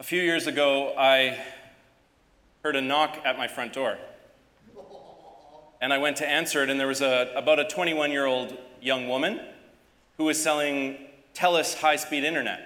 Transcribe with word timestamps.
A 0.00 0.04
few 0.04 0.22
years 0.22 0.46
ago, 0.46 0.94
I 0.96 1.36
heard 2.62 2.76
a 2.76 2.80
knock 2.80 3.18
at 3.24 3.36
my 3.36 3.48
front 3.48 3.72
door. 3.72 3.98
And 5.80 5.92
I 5.92 5.98
went 5.98 6.18
to 6.18 6.28
answer 6.28 6.62
it, 6.62 6.70
and 6.70 6.78
there 6.78 6.86
was 6.86 7.00
a, 7.00 7.32
about 7.34 7.58
a 7.58 7.64
21 7.64 8.12
year 8.12 8.24
old 8.24 8.56
young 8.80 9.08
woman 9.08 9.40
who 10.16 10.24
was 10.24 10.40
selling 10.40 10.98
TELUS 11.34 11.80
high 11.80 11.96
speed 11.96 12.22
internet. 12.22 12.60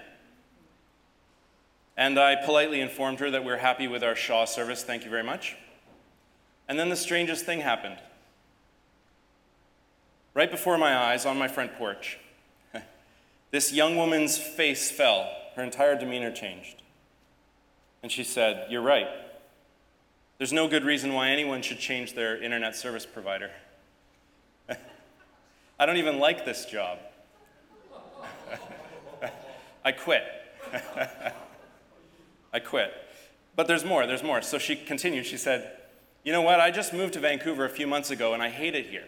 And 1.97 2.19
I 2.19 2.37
politely 2.37 2.83
informed 2.83 3.19
her 3.21 3.31
that 3.31 3.41
we 3.41 3.47
we're 3.47 3.57
happy 3.57 3.89
with 3.89 4.05
our 4.05 4.15
Shaw 4.15 4.45
service, 4.45 4.85
thank 4.85 5.03
you 5.05 5.11
very 5.11 5.25
much. 5.25 5.57
And 6.69 6.79
then 6.79 6.91
the 6.91 6.97
strangest 6.97 7.47
thing 7.47 7.61
happened. 7.61 7.97
Right 10.35 10.51
before 10.51 10.77
my 10.77 10.95
eyes, 10.95 11.25
on 11.25 11.39
my 11.39 11.49
front 11.49 11.77
porch, 11.77 12.19
this 13.53 13.73
young 13.73 13.97
woman's 13.97 14.37
face 14.37 14.91
fell, 14.91 15.31
her 15.57 15.63
entire 15.63 15.99
demeanor 15.99 16.31
changed. 16.31 16.82
And 18.03 18.11
she 18.11 18.25
said, 18.25 18.67
You're 18.71 18.83
right. 18.83 19.09
There's 20.39 20.53
no 20.53 20.67
good 20.67 20.85
reason 20.85 21.13
why 21.13 21.29
anyone 21.29 21.63
should 21.63 21.79
change 21.79 22.15
their 22.15 22.37
internet 22.43 22.75
service 22.75 23.07
provider. 23.07 23.51
I 25.79 25.87
don't 25.87 25.99
even 25.99 26.19
like 26.19 26.45
this 26.45 26.67
job. 26.67 26.99
I 29.85 29.93
quit. 29.93 30.25
I 32.53 32.59
quit. 32.59 32.93
But 33.55 33.67
there's 33.67 33.85
more, 33.85 34.07
there's 34.07 34.23
more. 34.23 34.43
So 34.43 34.59
she 34.59 34.75
continued. 34.75 35.27
She 35.27 35.37
said, 35.37 35.77
You 36.25 36.33
know 36.33 36.43
what? 36.43 36.61
I 36.61 36.71
just 36.71 36.93
moved 36.93 37.13
to 37.15 37.21
Vancouver 37.21 37.65
a 37.65 37.71
few 37.71 37.87
months 37.87 38.11
ago 38.11 38.35
and 38.35 38.43
I 38.43 38.49
hate 38.49 38.75
it 38.75 38.87
here. 38.87 39.07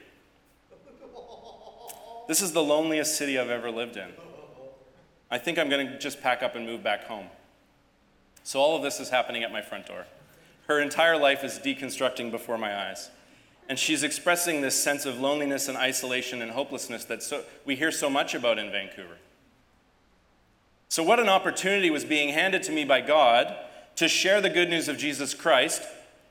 This 2.27 2.41
is 2.41 2.53
the 2.53 2.63
loneliest 2.63 3.17
city 3.17 3.39
I've 3.39 3.51
ever 3.51 3.71
lived 3.71 3.97
in. 3.97 4.09
I 5.31 5.39
think 5.39 5.59
I'm 5.59 5.69
going 5.69 5.87
to 5.87 5.99
just 5.99 6.23
pack 6.23 6.43
up 6.43 6.55
and 6.55 6.65
move 6.65 6.83
back 6.83 7.05
home. 7.05 7.27
So 8.45 8.61
all 8.61 8.77
of 8.77 8.83
this 8.83 9.01
is 9.01 9.09
happening 9.09 9.43
at 9.43 9.51
my 9.51 9.63
front 9.63 9.87
door. 9.87 10.07
Her 10.69 10.81
entire 10.81 11.19
life 11.19 11.43
is 11.43 11.59
deconstructing 11.59 12.31
before 12.31 12.57
my 12.57 12.89
eyes. 12.89 13.11
And 13.69 13.79
she's 13.79 14.03
expressing 14.03 14.61
this 14.61 14.81
sense 14.81 15.07
of 15.07 15.19
loneliness 15.19 15.69
and 15.69 15.77
isolation 15.77 16.43
and 16.43 16.53
hopelessness 16.53 17.05
that 17.07 17.23
so, 17.23 17.43
we 17.65 17.77
hear 17.77 17.91
so 17.91 18.11
much 18.11 18.35
about 18.35 18.59
in 18.59 18.71
Vancouver. 18.71 19.17
So, 20.89 21.03
what 21.03 21.19
an 21.19 21.31
opportunity 21.31 21.91
was 21.91 22.05
being 22.05 22.35
handed 22.35 22.63
to 22.65 22.73
me 22.73 22.85
by 22.85 23.01
God 23.01 23.57
to 23.97 24.07
share 24.07 24.41
the 24.41 24.51
good 24.51 24.69
news 24.69 24.89
of 24.89 24.99
Jesus 24.99 25.33
Christ 25.33 25.83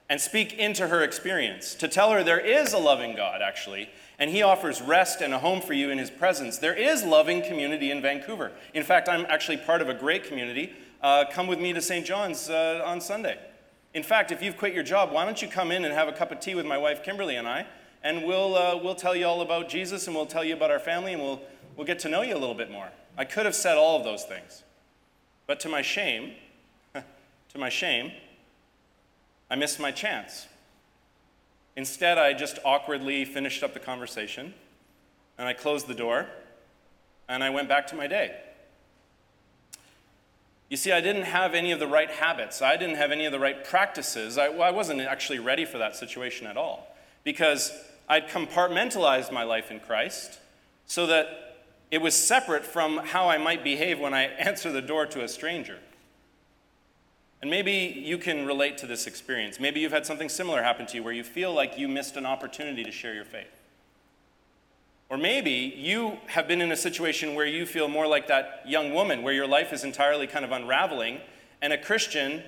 and 0.10 0.22
speak 0.22 0.54
into 0.54 0.88
her 0.88 1.02
experience, 1.02 1.74
to 1.76 1.88
tell 1.88 2.12
her 2.12 2.24
there 2.24 2.40
is 2.40 2.74
a 2.74 2.78
loving 2.78 3.16
God, 3.16 3.42
actually, 3.42 3.90
and 4.20 4.30
He 4.30 4.44
offers 4.44 4.82
rest 4.82 5.22
and 5.22 5.34
a 5.34 5.40
home 5.40 5.60
for 5.60 5.74
you 5.74 5.90
in 5.90 5.98
His 5.98 6.12
presence. 6.12 6.60
There 6.60 6.76
is 6.76 7.04
loving 7.04 7.42
community 7.42 7.90
in 7.90 8.02
Vancouver. 8.02 8.52
In 8.76 8.84
fact, 8.84 9.10
I'm 9.10 9.26
actually 9.28 9.58
part 9.58 9.82
of 9.82 9.90
a 9.90 9.94
great 9.94 10.24
community. 10.24 10.72
Uh, 11.04 11.26
come 11.30 11.48
with 11.48 11.60
me 11.60 11.74
to 11.74 11.82
St. 11.82 12.06
John's 12.06 12.50
uh, 12.50 12.82
on 12.86 13.02
Sunday. 13.02 13.38
In 13.94 14.04
fact, 14.04 14.32
if 14.32 14.42
you've 14.42 14.56
quit 14.56 14.74
your 14.74 14.84
job, 14.84 15.12
why 15.12 15.26
don't 15.26 15.42
you 15.42 15.50
come 15.50 15.70
in 15.70 15.84
and 15.84 15.94
have 15.94 16.08
a 16.08 16.14
cup 16.14 16.32
of 16.32 16.40
tea 16.40 16.56
with 16.56 16.66
my 16.66 16.78
wife 16.78 17.04
Kimberly 17.04 17.36
and 17.36 17.46
I, 17.46 17.68
and 18.04 18.24
we'll, 18.24 18.56
uh, 18.56 18.80
we'll 18.82 18.96
tell 18.96 19.14
you 19.14 19.26
all 19.26 19.42
about 19.42 19.68
Jesus 19.68 20.08
and 20.08 20.16
we'll 20.16 20.26
tell 20.26 20.46
you 20.46 20.54
about 20.54 20.72
our 20.72 20.80
family 20.80 21.12
and 21.12 21.22
we'll, 21.22 21.42
we'll 21.76 21.86
get 21.86 22.00
to 22.00 22.10
know 22.10 22.22
you 22.22 22.34
a 22.34 22.40
little 22.40 22.56
bit 22.56 22.72
more. 22.72 22.88
I 23.18 23.26
could 23.26 23.46
have 23.46 23.54
said 23.54 23.78
all 23.78 23.98
of 23.98 24.06
those 24.06 24.24
things. 24.24 24.64
But 25.46 25.60
to 25.60 25.70
my 25.70 25.82
shame, 25.82 26.36
to 26.94 27.58
my 27.58 27.68
shame, 27.68 28.14
I 29.52 29.56
missed 29.56 29.82
my 29.82 29.92
chance. 29.92 30.48
Instead, 31.76 32.18
I 32.18 32.32
just 32.32 32.60
awkwardly 32.64 33.26
finished 33.26 33.62
up 33.62 33.74
the 33.74 33.80
conversation 33.82 34.54
and 35.38 35.50
I 35.50 35.54
closed 35.54 35.88
the 35.88 35.96
door 35.96 36.28
and 37.28 37.44
I 37.44 37.50
went 37.50 37.68
back 37.68 37.88
to 37.88 37.96
my 37.96 38.08
day. 38.08 38.38
You 40.74 40.78
see, 40.78 40.92
I 40.92 41.02
didn't 41.02 41.26
have 41.26 41.54
any 41.54 41.72
of 41.72 41.80
the 41.80 41.86
right 41.86 42.10
habits. 42.10 42.60
I 42.64 42.78
didn't 42.78 42.96
have 42.96 43.12
any 43.12 43.28
of 43.28 43.32
the 43.32 43.38
right 43.38 43.64
practices. 43.64 44.40
I, 44.40 44.48
I 44.48 44.72
wasn't 44.72 45.02
actually 45.02 45.38
ready 45.38 45.66
for 45.66 45.78
that 45.78 45.96
situation 45.96 46.48
at 46.48 46.58
all 46.58 46.88
because 47.24 47.72
I'd 48.10 48.28
compartmentalized 48.28 49.32
my 49.32 49.44
life 49.44 49.70
in 49.70 49.80
Christ 49.80 50.40
so 50.88 51.06
that 51.06 51.58
it 51.92 52.00
was 52.00 52.16
separate 52.16 52.66
from 52.66 52.98
how 52.98 53.30
I 53.30 53.38
might 53.38 53.64
behave 53.64 54.00
when 54.00 54.16
I 54.16 54.24
answer 54.40 54.72
the 54.72 54.82
door 54.82 55.06
to 55.06 55.24
a 55.24 55.28
stranger. 55.28 55.78
And 57.44 57.52
maybe 57.52 57.94
you 58.04 58.18
can 58.18 58.48
relate 58.48 58.80
to 58.80 58.88
this 58.88 59.06
experience. 59.06 59.60
Maybe 59.60 59.80
you've 59.80 59.92
had 59.92 60.08
something 60.08 60.28
similar 60.28 60.64
happen 60.64 60.88
to 60.88 60.96
you 60.96 61.04
where 61.04 61.14
you 61.14 61.24
feel 61.24 61.54
like 61.54 61.78
you 61.78 61.88
missed 61.88 62.18
an 62.18 62.26
opportunity 62.26 62.84
to 62.84 62.92
share 62.92 63.14
your 63.14 63.26
faith. 63.26 63.63
Or 65.14 65.18
maybe 65.18 65.72
you 65.78 66.18
have 66.26 66.48
been 66.48 66.60
in 66.60 66.72
a 66.72 66.76
situation 66.76 67.36
where 67.36 67.46
you 67.46 67.68
feel 67.68 67.88
more 67.88 68.08
like 68.08 68.26
that 68.30 68.64
young 68.66 68.96
woman, 68.96 69.22
where 69.22 69.32
your 69.32 69.46
life 69.46 69.72
is 69.72 69.84
entirely 69.84 70.26
kind 70.26 70.44
of 70.44 70.52
unraveling, 70.52 71.20
and 71.62 71.72
a 71.72 71.78
Christian 71.78 72.42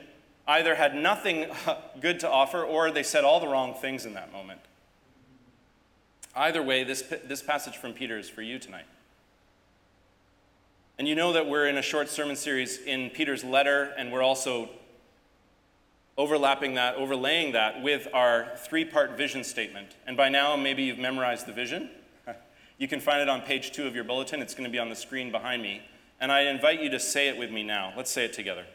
either 0.47 0.73
had 0.73 0.95
nothing 0.95 1.45
good 2.01 2.19
to 2.21 2.27
offer 2.27 2.63
or 2.63 2.89
they 2.89 3.03
said 3.03 3.23
all 3.23 3.39
the 3.39 3.47
wrong 3.47 3.75
things 3.75 4.03
in 4.03 4.15
that 4.15 4.33
moment. 4.33 4.61
Either 6.35 6.63
way, 6.63 6.83
this, 6.83 7.03
this 7.25 7.43
passage 7.43 7.77
from 7.77 7.93
Peter 7.93 8.17
is 8.17 8.29
for 8.29 8.41
you 8.41 8.57
tonight. 8.57 8.87
And 10.97 11.07
you 11.07 11.13
know 11.13 11.33
that 11.33 11.47
we're 11.47 11.67
in 11.67 11.77
a 11.77 11.83
short 11.83 12.09
sermon 12.09 12.35
series 12.35 12.79
in 12.79 13.11
Peter's 13.11 13.43
letter, 13.43 13.93
and 13.95 14.11
we're 14.11 14.23
also 14.23 14.69
overlapping 16.17 16.73
that, 16.73 16.95
overlaying 16.95 17.53
that 17.53 17.83
with 17.83 18.07
our 18.11 18.53
three 18.57 18.85
part 18.85 19.15
vision 19.15 19.43
statement. 19.43 19.89
And 20.07 20.17
by 20.17 20.29
now, 20.29 20.55
maybe 20.55 20.81
you've 20.81 20.97
memorized 20.97 21.45
the 21.45 21.53
vision. 21.53 21.91
You 22.77 22.87
can 22.87 22.99
find 22.99 23.21
it 23.21 23.29
on 23.29 23.41
page 23.41 23.71
two 23.71 23.87
of 23.87 23.95
your 23.95 24.03
bulletin. 24.03 24.41
It's 24.41 24.53
going 24.53 24.65
to 24.65 24.71
be 24.71 24.79
on 24.79 24.89
the 24.89 24.95
screen 24.95 25.31
behind 25.31 25.61
me. 25.61 25.81
And 26.19 26.31
I 26.31 26.41
invite 26.41 26.81
you 26.81 26.89
to 26.89 26.99
say 26.99 27.27
it 27.27 27.37
with 27.37 27.51
me 27.51 27.63
now. 27.63 27.93
Let's 27.95 28.11
say 28.11 28.25
it 28.25 28.33
together. 28.33 28.65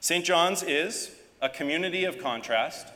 St. 0.00 0.24
John's 0.24 0.62
is 0.62 1.10
a 1.40 1.48
community 1.48 2.04
of 2.04 2.18
contrast, 2.18 2.88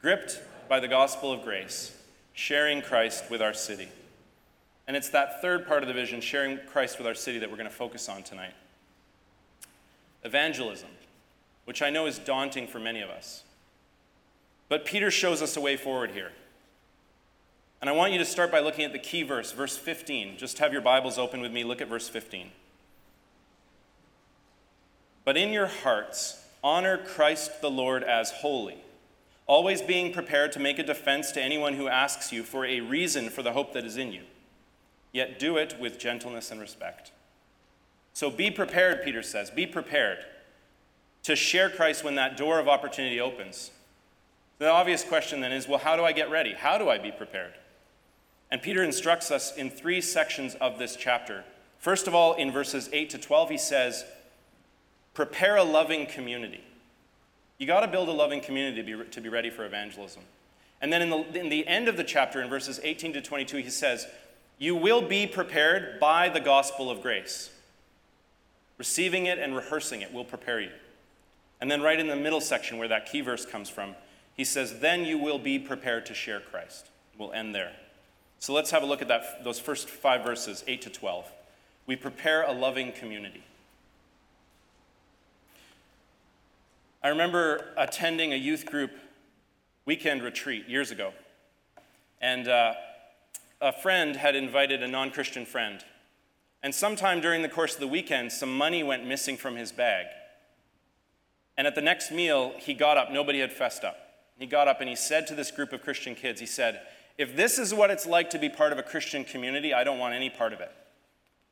gripped 0.00 0.40
by 0.68 0.80
the 0.80 0.88
gospel 0.88 1.32
of 1.32 1.42
grace, 1.42 1.96
sharing 2.32 2.82
Christ 2.82 3.30
with 3.30 3.40
our 3.40 3.54
city. 3.54 3.88
And 4.86 4.96
it's 4.96 5.10
that 5.10 5.42
third 5.42 5.66
part 5.66 5.82
of 5.82 5.88
the 5.88 5.94
vision, 5.94 6.20
sharing 6.20 6.58
Christ 6.66 6.98
with 6.98 7.06
our 7.06 7.14
city, 7.14 7.38
that 7.38 7.50
we're 7.50 7.56
going 7.56 7.68
to 7.68 7.74
focus 7.74 8.08
on 8.08 8.22
tonight. 8.22 8.54
Evangelism, 10.24 10.88
which 11.64 11.82
I 11.82 11.90
know 11.90 12.06
is 12.06 12.18
daunting 12.18 12.66
for 12.66 12.78
many 12.78 13.00
of 13.00 13.10
us. 13.10 13.44
But 14.68 14.84
Peter 14.84 15.10
shows 15.10 15.42
us 15.42 15.56
a 15.56 15.60
way 15.60 15.76
forward 15.76 16.12
here. 16.12 16.32
And 17.80 17.88
I 17.88 17.92
want 17.92 18.12
you 18.12 18.18
to 18.18 18.24
start 18.24 18.50
by 18.50 18.60
looking 18.60 18.84
at 18.84 18.92
the 18.92 18.98
key 18.98 19.22
verse, 19.22 19.52
verse 19.52 19.76
15. 19.76 20.36
Just 20.36 20.58
have 20.58 20.72
your 20.72 20.82
Bibles 20.82 21.16
open 21.16 21.40
with 21.40 21.52
me. 21.52 21.62
Look 21.62 21.80
at 21.80 21.88
verse 21.88 22.08
15. 22.08 22.50
But 25.24 25.36
in 25.36 25.52
your 25.52 25.66
hearts, 25.66 26.44
honor 26.64 26.98
Christ 26.98 27.60
the 27.60 27.70
Lord 27.70 28.02
as 28.02 28.30
holy, 28.30 28.78
always 29.46 29.80
being 29.80 30.12
prepared 30.12 30.52
to 30.52 30.60
make 30.60 30.78
a 30.78 30.82
defense 30.82 31.30
to 31.32 31.42
anyone 31.42 31.74
who 31.74 31.86
asks 31.86 32.32
you 32.32 32.42
for 32.42 32.64
a 32.64 32.80
reason 32.80 33.30
for 33.30 33.42
the 33.42 33.52
hope 33.52 33.72
that 33.74 33.84
is 33.84 33.96
in 33.96 34.12
you. 34.12 34.22
Yet 35.12 35.38
do 35.38 35.56
it 35.56 35.76
with 35.78 35.98
gentleness 35.98 36.50
and 36.50 36.60
respect. 36.60 37.12
So 38.12 38.30
be 38.30 38.50
prepared, 38.50 39.04
Peter 39.04 39.22
says. 39.22 39.50
Be 39.50 39.66
prepared 39.66 40.18
to 41.22 41.36
share 41.36 41.70
Christ 41.70 42.02
when 42.02 42.16
that 42.16 42.36
door 42.36 42.58
of 42.58 42.68
opportunity 42.68 43.20
opens. 43.20 43.70
The 44.58 44.68
obvious 44.68 45.04
question 45.04 45.40
then 45.40 45.52
is 45.52 45.68
well, 45.68 45.78
how 45.78 45.94
do 45.94 46.02
I 46.02 46.12
get 46.12 46.30
ready? 46.30 46.54
How 46.54 46.78
do 46.78 46.88
I 46.88 46.98
be 46.98 47.12
prepared? 47.12 47.54
And 48.50 48.62
Peter 48.62 48.82
instructs 48.82 49.30
us 49.30 49.54
in 49.56 49.70
three 49.70 50.00
sections 50.00 50.54
of 50.54 50.78
this 50.78 50.96
chapter. 50.96 51.44
First 51.78 52.06
of 52.06 52.14
all, 52.14 52.34
in 52.34 52.50
verses 52.50 52.88
8 52.92 53.10
to 53.10 53.18
12, 53.18 53.50
he 53.50 53.58
says, 53.58 54.04
Prepare 55.14 55.56
a 55.56 55.64
loving 55.64 56.06
community. 56.06 56.62
You 57.58 57.66
got 57.66 57.80
to 57.80 57.88
build 57.88 58.08
a 58.08 58.12
loving 58.12 58.40
community 58.40 58.82
to 58.82 59.04
be, 59.04 59.10
to 59.10 59.20
be 59.20 59.28
ready 59.28 59.50
for 59.50 59.66
evangelism. 59.66 60.22
And 60.80 60.92
then 60.92 61.02
in 61.02 61.10
the, 61.10 61.40
in 61.40 61.48
the 61.48 61.66
end 61.66 61.88
of 61.88 61.96
the 61.96 62.04
chapter, 62.04 62.40
in 62.40 62.48
verses 62.48 62.80
18 62.82 63.14
to 63.14 63.20
22, 63.20 63.58
he 63.58 63.70
says, 63.70 64.06
You 64.58 64.76
will 64.76 65.02
be 65.02 65.26
prepared 65.26 65.98
by 65.98 66.28
the 66.28 66.40
gospel 66.40 66.90
of 66.90 67.02
grace. 67.02 67.50
Receiving 68.78 69.26
it 69.26 69.40
and 69.40 69.56
rehearsing 69.56 70.02
it 70.02 70.12
will 70.14 70.24
prepare 70.24 70.60
you. 70.60 70.70
And 71.60 71.68
then, 71.68 71.82
right 71.82 71.98
in 71.98 72.06
the 72.06 72.14
middle 72.14 72.40
section 72.40 72.78
where 72.78 72.86
that 72.86 73.10
key 73.10 73.20
verse 73.20 73.44
comes 73.44 73.68
from, 73.68 73.96
he 74.34 74.44
says, 74.44 74.78
Then 74.78 75.04
you 75.04 75.18
will 75.18 75.40
be 75.40 75.58
prepared 75.58 76.06
to 76.06 76.14
share 76.14 76.38
Christ. 76.38 76.86
We'll 77.18 77.32
end 77.32 77.56
there. 77.56 77.72
So 78.40 78.52
let's 78.52 78.70
have 78.70 78.82
a 78.82 78.86
look 78.86 79.02
at 79.02 79.08
that, 79.08 79.42
those 79.44 79.58
first 79.58 79.88
five 79.88 80.24
verses, 80.24 80.62
8 80.66 80.82
to 80.82 80.90
12. 80.90 81.30
We 81.86 81.96
prepare 81.96 82.42
a 82.42 82.52
loving 82.52 82.92
community. 82.92 83.42
I 87.02 87.08
remember 87.08 87.72
attending 87.76 88.32
a 88.32 88.36
youth 88.36 88.66
group 88.66 88.92
weekend 89.84 90.22
retreat 90.22 90.68
years 90.68 90.90
ago. 90.90 91.12
And 92.20 92.48
uh, 92.48 92.74
a 93.60 93.72
friend 93.72 94.16
had 94.16 94.34
invited 94.34 94.82
a 94.82 94.88
non 94.88 95.10
Christian 95.10 95.46
friend. 95.46 95.84
And 96.62 96.74
sometime 96.74 97.20
during 97.20 97.42
the 97.42 97.48
course 97.48 97.74
of 97.74 97.80
the 97.80 97.88
weekend, 97.88 98.32
some 98.32 98.56
money 98.56 98.82
went 98.82 99.06
missing 99.06 99.36
from 99.36 99.56
his 99.56 99.70
bag. 99.72 100.06
And 101.56 101.66
at 101.66 101.74
the 101.74 101.80
next 101.80 102.10
meal, 102.10 102.52
he 102.58 102.74
got 102.74 102.96
up. 102.96 103.10
Nobody 103.10 103.40
had 103.40 103.52
fessed 103.52 103.84
up. 103.84 103.96
He 104.38 104.46
got 104.46 104.68
up 104.68 104.80
and 104.80 104.88
he 104.88 104.96
said 104.96 105.26
to 105.28 105.34
this 105.34 105.50
group 105.50 105.72
of 105.72 105.82
Christian 105.82 106.14
kids, 106.14 106.40
he 106.40 106.46
said, 106.46 106.80
if 107.18 107.36
this 107.36 107.58
is 107.58 107.74
what 107.74 107.90
it's 107.90 108.06
like 108.06 108.30
to 108.30 108.38
be 108.38 108.48
part 108.48 108.72
of 108.72 108.78
a 108.78 108.82
Christian 108.82 109.24
community, 109.24 109.74
I 109.74 109.84
don't 109.84 109.98
want 109.98 110.14
any 110.14 110.30
part 110.30 110.52
of 110.52 110.60
it. 110.60 110.70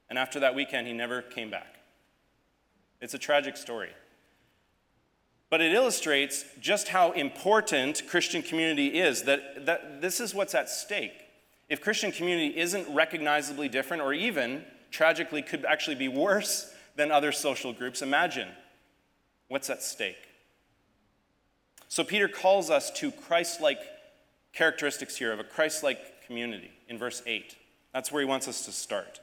And 0.09 0.19
after 0.19 0.41
that 0.41 0.55
weekend, 0.55 0.87
he 0.87 0.93
never 0.93 1.21
came 1.21 1.51
back. 1.51 1.75
It's 3.01 3.13
a 3.13 3.19
tragic 3.19 3.57
story. 3.57 3.91
but 5.49 5.61
it 5.61 5.73
illustrates 5.73 6.45
just 6.61 6.89
how 6.89 7.13
important 7.13 8.03
Christian 8.09 8.43
community 8.43 8.99
is, 8.99 9.23
that, 9.23 9.67
that 9.67 10.01
this 10.01 10.21
is 10.21 10.35
what's 10.35 10.55
at 10.55 10.69
stake. 10.69 11.13
If 11.69 11.81
Christian 11.81 12.13
community 12.13 12.59
isn't 12.59 12.93
recognizably 12.93 13.69
different, 13.69 14.03
or 14.03 14.13
even 14.13 14.65
tragically 14.91 15.43
could 15.43 15.65
actually 15.65 15.97
be 15.97 16.09
worse 16.09 16.73
than 16.97 17.11
other 17.11 17.33
social 17.33 17.73
groups, 17.73 18.03
imagine 18.03 18.49
what's 19.49 19.71
at 19.71 19.83
stake. 19.83 20.29
So 21.89 22.03
Peter 22.03 22.29
calls 22.29 22.69
us 22.69 22.91
to 22.93 23.13
Christ 23.13 23.61
like 23.61 23.79
characteristics 24.57 25.17
here 25.17 25.33
of 25.33 25.39
a 25.39 25.45
Christ 25.45 25.83
like 25.83 26.27
community 26.27 26.71
in 26.89 26.99
verse 26.99 27.23
8. 27.27 27.55
That's 27.93 28.11
where 28.11 28.23
he 28.23 28.29
wants 28.29 28.49
us 28.49 28.65
to 28.65 28.73
start. 28.73 29.21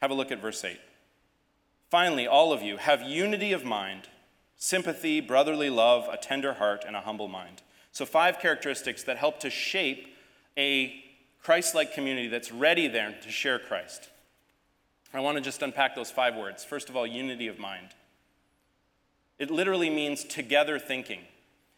Have 0.00 0.10
a 0.10 0.14
look 0.14 0.30
at 0.30 0.40
verse 0.40 0.64
8. 0.64 0.78
Finally, 1.90 2.26
all 2.26 2.52
of 2.52 2.62
you 2.62 2.76
have 2.76 3.02
unity 3.02 3.52
of 3.52 3.64
mind, 3.64 4.08
sympathy, 4.56 5.20
brotherly 5.20 5.68
love, 5.68 6.08
a 6.10 6.16
tender 6.16 6.54
heart, 6.54 6.84
and 6.86 6.94
a 6.94 7.00
humble 7.00 7.26
mind. 7.26 7.62
So, 7.90 8.06
five 8.06 8.38
characteristics 8.38 9.02
that 9.02 9.16
help 9.16 9.40
to 9.40 9.50
shape 9.50 10.14
a 10.56 10.94
Christ 11.42 11.74
like 11.74 11.92
community 11.92 12.28
that's 12.28 12.52
ready 12.52 12.86
there 12.86 13.16
to 13.22 13.30
share 13.30 13.58
Christ. 13.58 14.08
I 15.12 15.18
want 15.18 15.36
to 15.36 15.40
just 15.40 15.62
unpack 15.62 15.96
those 15.96 16.12
five 16.12 16.36
words. 16.36 16.64
First 16.64 16.88
of 16.88 16.96
all, 16.96 17.06
unity 17.06 17.48
of 17.48 17.58
mind. 17.58 17.88
It 19.40 19.50
literally 19.50 19.90
means 19.90 20.22
together 20.22 20.78
thinking. 20.78 21.20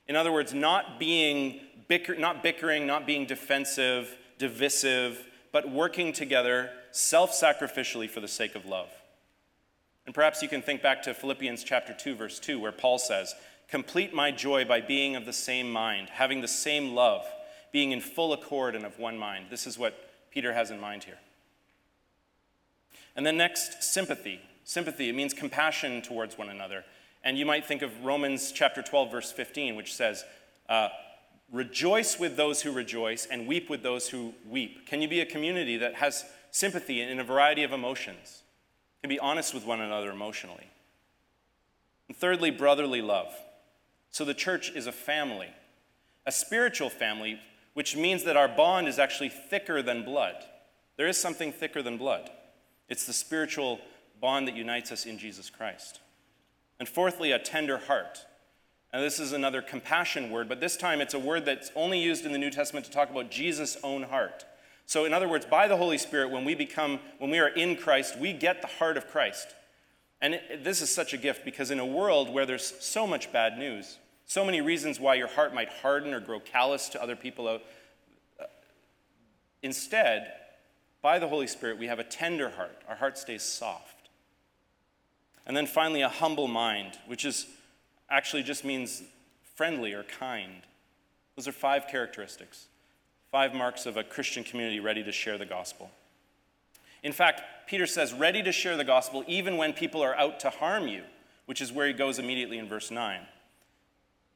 In 0.09 0.17
other 0.17 0.33
words, 0.33 0.53
not 0.53 0.99
being 0.99 1.61
bicker, 1.89 2.15
not 2.15 2.43
bickering, 2.43 2.87
not 2.87 3.07
being 3.07 3.27
defensive, 3.27 4.17
divisive, 4.39 5.27
but 5.53 5.71
working 5.71 6.13
together 6.13 6.71
self 6.91 7.33
sacrificially 7.33 8.09
for 8.09 8.21
the 8.21 8.29
sake 8.29 8.55
of 8.55 8.67
love. 8.67 8.89
And 10.05 10.15
perhaps 10.15 10.43
you 10.43 10.49
can 10.49 10.63
think 10.63 10.83
back 10.83 11.03
to 11.03 11.15
Philippians 11.15 11.63
chapter 11.65 11.95
2 11.95 12.15
verse 12.15 12.39
2 12.39 12.59
where 12.59 12.73
Paul 12.73 12.99
says, 12.99 13.35
"Complete 13.69 14.13
my 14.13 14.31
joy 14.31 14.65
by 14.65 14.81
being 14.81 15.17
of 15.17 15.25
the 15.25 15.33
same 15.33 15.71
mind, 15.71 16.11
having 16.11 16.41
the 16.41 16.49
same 16.49 16.95
love, 16.95 17.27
being 17.71 17.93
in 17.93 18.01
full 18.01 18.33
accord 18.33 18.75
and 18.75 18.85
of 18.85 18.99
one 18.99 19.17
mind." 19.17 19.47
This 19.51 19.67
is 19.67 19.79
what 19.79 20.31
Peter 20.31 20.53
has 20.53 20.71
in 20.71 20.81
mind 20.81 21.05
here. 21.05 21.19
And 23.15 23.27
then 23.27 23.37
next, 23.37 23.83
sympathy. 23.83 24.41
Sympathy, 24.65 25.09
it 25.09 25.15
means 25.15 25.35
compassion 25.35 26.03
towards 26.03 26.39
one 26.39 26.49
another. 26.49 26.85
And 27.25 27.39
you 27.39 27.47
might 27.47 27.67
think 27.67 27.83
of 27.83 28.05
Romans 28.05 28.53
chapter 28.53 28.83
12, 28.83 29.11
verse 29.11 29.33
15, 29.33 29.77
which 29.77 29.95
says, 29.95 30.25
uh, 30.69 30.89
Rejoice 31.53 32.19
with 32.19 32.37
those 32.37 32.63
who 32.63 32.73
rejoice 32.73 33.27
and 33.27 33.47
weep 33.47 33.69
with 33.69 33.83
those 33.83 34.09
who 34.09 34.33
weep. 34.49 34.87
Can 34.87 35.03
you 35.03 35.09
be 35.09 35.21
a 35.21 35.27
community 35.27 35.77
that 35.77 35.97
has 35.97 36.25
sympathy 36.51 37.03
in 37.03 37.21
a 37.21 37.25
variety 37.25 37.63
of 37.63 37.73
emotions? 37.73 38.43
Can 39.03 39.11
be 39.11 39.19
honest 39.19 39.53
with 39.53 39.67
one 39.67 39.81
another 39.81 40.11
emotionally. 40.11 40.71
And 42.09 42.17
thirdly, 42.17 42.51
brotherly 42.51 43.03
love. 43.03 43.35
So 44.11 44.25
the 44.25 44.35
church 44.35 44.71
is 44.71 44.87
a 44.87 44.93
family, 44.93 45.49
a 46.27 46.33
spiritual 46.33 46.89
family, 46.89 47.39
which 47.75 47.97
means 47.97 48.25
that 48.25 48.37
our 48.37 48.49
bond 48.49 48.89
is 48.89 48.99
actually 48.99 49.31
thicker 49.31 49.83
than 49.83 50.05
blood. 50.05 50.37
There 50.97 51.09
is 51.09 51.19
something 51.19 51.53
thicker 51.53 51.83
than 51.83 51.99
blood. 51.99 52.31
It's 52.89 53.07
the 53.07 53.13
spiritual 53.13 53.81
bond 54.21 54.49
that 54.49 54.57
unites 54.57 54.93
us 54.93 55.05
in 55.07 55.19
Jesus 55.19 55.51
Christ. 55.51 56.01
And 56.79 56.89
fourthly, 56.89 57.33
a 57.33 57.39
tender 57.39 57.79
heart. 57.79 58.27
And 58.93 59.03
this 59.03 59.19
is 59.19 59.33
another 59.33 59.63
compassion 59.63 60.31
word, 60.31 60.49
but 60.49 60.61
this 60.61 60.77
time 60.77 61.01
it's 61.01 61.15
a 61.15 61.19
word 61.19 61.45
that's 61.45 61.71
only 61.75 61.99
used 61.99 62.27
in 62.27 62.33
the 62.33 62.39
New 62.39 62.51
Testament 62.51 62.85
to 62.87 62.93
talk 62.93 63.11
about 63.11 63.31
Jesus' 63.31 63.79
own 63.83 64.03
heart. 64.03 64.45
So, 64.85 65.05
in 65.07 65.15
other 65.15 65.29
words, 65.29 65.47
by 65.47 65.69
the 65.69 65.77
Holy 65.77 65.97
Spirit, 65.97 66.31
when 66.31 66.45
we 66.45 66.55
become, 66.55 66.99
when 67.19 67.31
we 67.31 67.39
are 67.39 67.49
in 67.49 67.77
Christ, 67.77 68.19
we 68.19 68.33
get 68.33 68.61
the 68.61 68.69
heart 68.69 68.97
of 68.97 69.09
Christ. 69.09 69.55
And 70.21 70.35
it, 70.35 70.65
this 70.65 70.83
is 70.83 70.95
such 70.95 71.15
a 71.15 71.17
gift 71.17 71.45
because 71.45 71.71
in 71.71 71.79
a 71.79 71.87
world 71.87 72.29
where 72.29 72.45
there's 72.45 72.75
so 72.81 73.07
much 73.07 73.33
bad 73.33 73.57
news, 73.57 73.99
so 74.27 74.45
many 74.45 74.61
reasons 74.61 75.01
why 75.01 75.15
your 75.15 75.29
heart 75.29 75.55
might 75.55 75.69
harden 75.69 76.13
or 76.13 76.21
grow 76.21 76.41
callous 76.41 76.89
to 76.91 77.03
other 77.03 77.17
people, 77.17 77.49
uh, 77.49 77.59
instead, 79.63 80.33
by 81.01 81.19
the 81.19 81.29
Holy 81.29 81.47
Spirit, 81.47 81.79
we 81.79 81.87
have 81.87 81.99
a 81.99 82.05
tender 82.05 82.51
heart. 82.51 82.83
Our 82.89 82.97
heart 82.97 83.17
stays 83.17 83.43
soft. 83.43 83.92
And 85.47 85.57
then 85.57 85.67
finally, 85.67 86.03
a 86.03 86.09
humble 86.09 86.49
mind, 86.49 86.99
which 87.07 87.25
is 87.25 87.47
actually 88.09 88.43
just 88.43 88.65
means 88.65 89.03
friendly 89.55 89.93
or 89.93 90.05
kind. 90.05 90.63
Those 91.37 91.49
are 91.49 91.53
five 91.53 91.89
characteristics, 91.89 92.67
five 93.31 93.55
marks 93.55 93.87
of 93.87 93.97
a 93.97 94.05
Christian 94.05 94.45
community 94.45 94.81
ready 94.81 95.03
to 95.03 95.13
share 95.13 95.39
the 95.39 95.47
gospel. 95.47 95.91
In 97.03 97.13
fact, 97.13 97.43
Peter 97.67 97.87
says, 97.87 98.13
ready 98.13 98.43
to 98.43 98.53
share 98.53 98.77
the 98.77 98.85
gospel 98.85 99.25
even 99.27 99.57
when 99.57 99.73
people 99.73 100.03
are 100.03 100.15
out 100.15 100.41
to 100.41 100.51
harm 100.51 100.87
you, 100.87 101.03
which 101.47 101.61
is 101.61 101.73
where 101.73 101.87
he 101.87 101.93
goes 101.93 102.19
immediately 102.19 102.59
in 102.59 102.69
verse 102.69 102.91
9. 102.91 103.21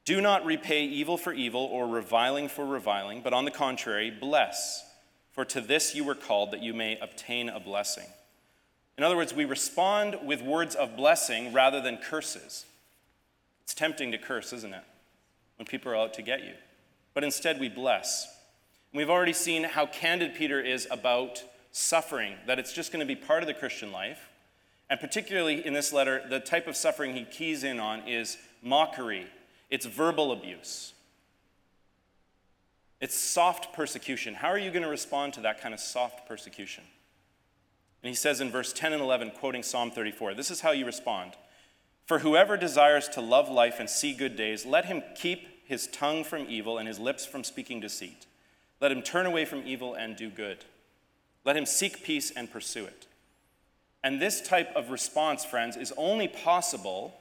Do 0.05 0.21
not 0.21 0.45
repay 0.45 0.85
evil 0.85 1.17
for 1.17 1.33
evil 1.33 1.63
or 1.63 1.87
reviling 1.87 2.49
for 2.49 2.65
reviling, 2.65 3.23
but 3.23 3.33
on 3.33 3.45
the 3.45 3.51
contrary, 3.51 4.11
bless 4.11 4.85
for 5.37 5.45
to 5.45 5.61
this 5.61 5.95
you 5.95 6.03
were 6.03 6.15
called, 6.15 6.53
that 6.53 6.63
you 6.63 6.73
may 6.73 6.99
obtain 6.99 7.51
a 7.51 7.61
blessing. 7.61 8.07
In 8.99 9.05
other 9.05 9.17
words, 9.17 9.35
we 9.35 9.45
respond 9.45 10.19
with 10.25 10.41
words 10.41 10.75
of 10.75 10.97
blessing 10.97 11.53
rather 11.53 11.81
than 11.81 11.99
curses. 11.99 12.65
It's 13.63 13.75
tempting 13.75 14.13
to 14.13 14.19
curse, 14.19 14.53
isn't 14.53 14.73
it? 14.73 14.85
When 15.57 15.67
people 15.67 15.93
are 15.93 15.97
out 15.97 16.15
to 16.15 16.23
get 16.23 16.45
you. 16.45 16.55
But 17.13 17.25
instead, 17.25 17.61
we 17.61 17.69
bless. 17.69 18.27
We've 18.93 19.11
already 19.11 19.33
seen 19.33 19.65
how 19.65 19.87
candid 19.87 20.35
Peter 20.35 20.61
is 20.61 20.89
about 20.91 21.43
suffering, 21.73 22.35
that 22.47 22.59
it's 22.59 22.73
just 22.73 22.93
going 22.93 23.07
to 23.07 23.07
be 23.07 23.21
part 23.21 23.43
of 23.43 23.47
the 23.47 23.55
Christian 23.55 23.93
life. 23.93 24.31
And 24.89 24.99
particularly 25.01 25.67
in 25.67 25.75
this 25.75 25.93
letter, 25.93 26.23
the 26.29 26.41
type 26.41 26.67
of 26.67 26.77
suffering 26.77 27.15
he 27.15 27.25
keys 27.25 27.65
in 27.65 27.81
on 27.81 28.07
is 28.09 28.39
mockery, 28.63 29.27
it's 29.69 29.85
verbal 29.85 30.33
abuse. 30.33 30.95
It's 33.01 33.15
soft 33.15 33.75
persecution. 33.75 34.33
How 34.33 34.49
are 34.49 34.59
you 34.59 34.71
going 34.71 34.83
to 34.83 34.89
respond 34.89 35.35
to 35.35 35.41
that 35.43 35.61
kind 35.61 35.75
of 35.75 35.81
soft 35.81 36.27
persecution? 36.27 36.85
And 38.07 38.13
he 38.13 38.17
says 38.17 38.41
in 38.41 38.53
verse 38.53 38.73
10 38.73 38.93
and 38.93 39.03
11, 39.03 39.33
quoting 39.33 39.65
Psalm 39.65 39.91
34, 39.91 40.35
this 40.35 40.53
is 40.53 40.61
how 40.61 40.71
you 40.71 40.87
respond. 40.87 41.33
For 42.05 42.21
whoever 42.21 42.57
desires 42.57 43.09
to 43.09 43.21
love 43.21 43.49
life 43.49 43.81
and 43.81 43.91
see 43.91 44.15
good 44.15 44.37
days, 44.37 44.65
let 44.65 44.85
him 44.85 45.03
keep 45.17 45.67
his 45.67 45.89
tongue 45.89 46.23
from 46.23 46.47
evil 46.49 46.79
and 46.79 46.87
his 46.87 47.01
lips 47.01 47.27
from 47.27 47.43
speaking 47.43 47.81
deceit. 47.81 48.27
Let 48.81 48.93
him 48.93 49.03
turn 49.03 49.27
away 49.27 49.45
from 49.45 49.67
evil 49.67 49.95
and 49.95 50.15
do 50.15 50.31
good. 50.31 50.59
Let 51.45 51.57
him 51.57 51.67
seek 51.67 52.05
peace 52.05 52.31
and 52.31 52.49
pursue 52.49 52.85
it. 52.85 53.09
And 54.05 54.23
this 54.23 54.41
type 54.41 54.71
of 54.77 54.91
response, 54.91 55.45
friends, 55.45 55.77
is 55.77 55.93
only 55.97 56.29
possible 56.29 57.13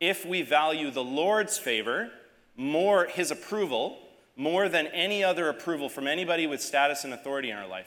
if 0.00 0.26
we 0.26 0.42
value 0.42 0.90
the 0.90 1.04
Lord's 1.04 1.58
favor, 1.58 2.10
more 2.56 3.04
his 3.04 3.30
approval, 3.30 4.00
more 4.34 4.68
than 4.68 4.88
any 4.88 5.22
other 5.22 5.48
approval 5.48 5.88
from 5.88 6.08
anybody 6.08 6.48
with 6.48 6.60
status 6.60 7.04
and 7.04 7.14
authority 7.14 7.52
in 7.52 7.56
our 7.56 7.68
life. 7.68 7.86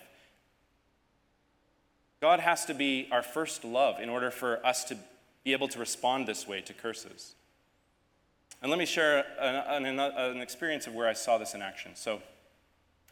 God 2.22 2.40
has 2.40 2.66
to 2.66 2.76
be 2.76 3.08
our 3.12 3.24
first 3.24 3.64
love 3.64 4.00
in 4.00 4.08
order 4.08 4.30
for 4.30 4.64
us 4.64 4.84
to 4.86 4.98
be 5.44 5.54
able 5.54 5.68
to 5.70 5.80
respond 5.80 6.28
this 6.28 6.48
way 6.48 6.62
to 6.62 6.74
curses. 6.74 7.34
And 8.62 8.70
let 8.70 8.78
me 8.78 8.86
share 8.86 9.26
an, 9.40 9.86
an, 9.86 10.00
an, 10.00 10.38
experience 10.40 10.86
of 10.86 10.94
where 10.94 11.08
I 11.08 11.14
saw 11.14 11.40
this 11.40 11.56
in 11.56 11.64
action. 11.64 11.96
So, 11.96 12.22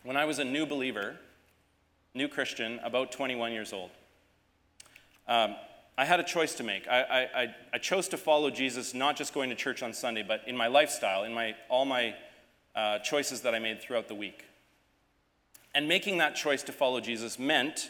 when 0.03 0.15
I 0.15 0.25
was 0.25 0.37
a 0.37 0.45
new 0.45 0.67
believer, 0.67 1.15
new 2.13 2.27
Christian, 2.27 2.79
about 2.83 3.11
21 3.11 3.51
years 3.51 3.73
old, 3.73 3.89
um, 5.27 5.55
I 5.97 6.05
had 6.05 6.19
a 6.19 6.23
choice 6.23 6.53
to 6.55 6.63
make. 6.63 6.87
I, 6.87 7.27
I, 7.35 7.55
I 7.73 7.77
chose 7.79 8.07
to 8.09 8.17
follow 8.17 8.51
Jesus, 8.51 8.93
not 8.93 9.17
just 9.17 9.33
going 9.33 9.49
to 9.49 9.55
church 9.55 9.81
on 9.81 9.91
Sunday, 9.91 10.23
but 10.25 10.43
in 10.47 10.55
my 10.55 10.67
lifestyle, 10.67 11.23
in 11.23 11.33
my, 11.33 11.55
all 11.67 11.83
my 11.83 12.15
uh, 12.75 12.99
choices 12.99 13.41
that 13.41 13.55
I 13.55 13.59
made 13.59 13.81
throughout 13.81 14.07
the 14.07 14.15
week. 14.15 14.45
And 15.73 15.87
making 15.87 16.19
that 16.19 16.35
choice 16.35 16.63
to 16.63 16.71
follow 16.71 17.01
Jesus 17.01 17.39
meant 17.39 17.89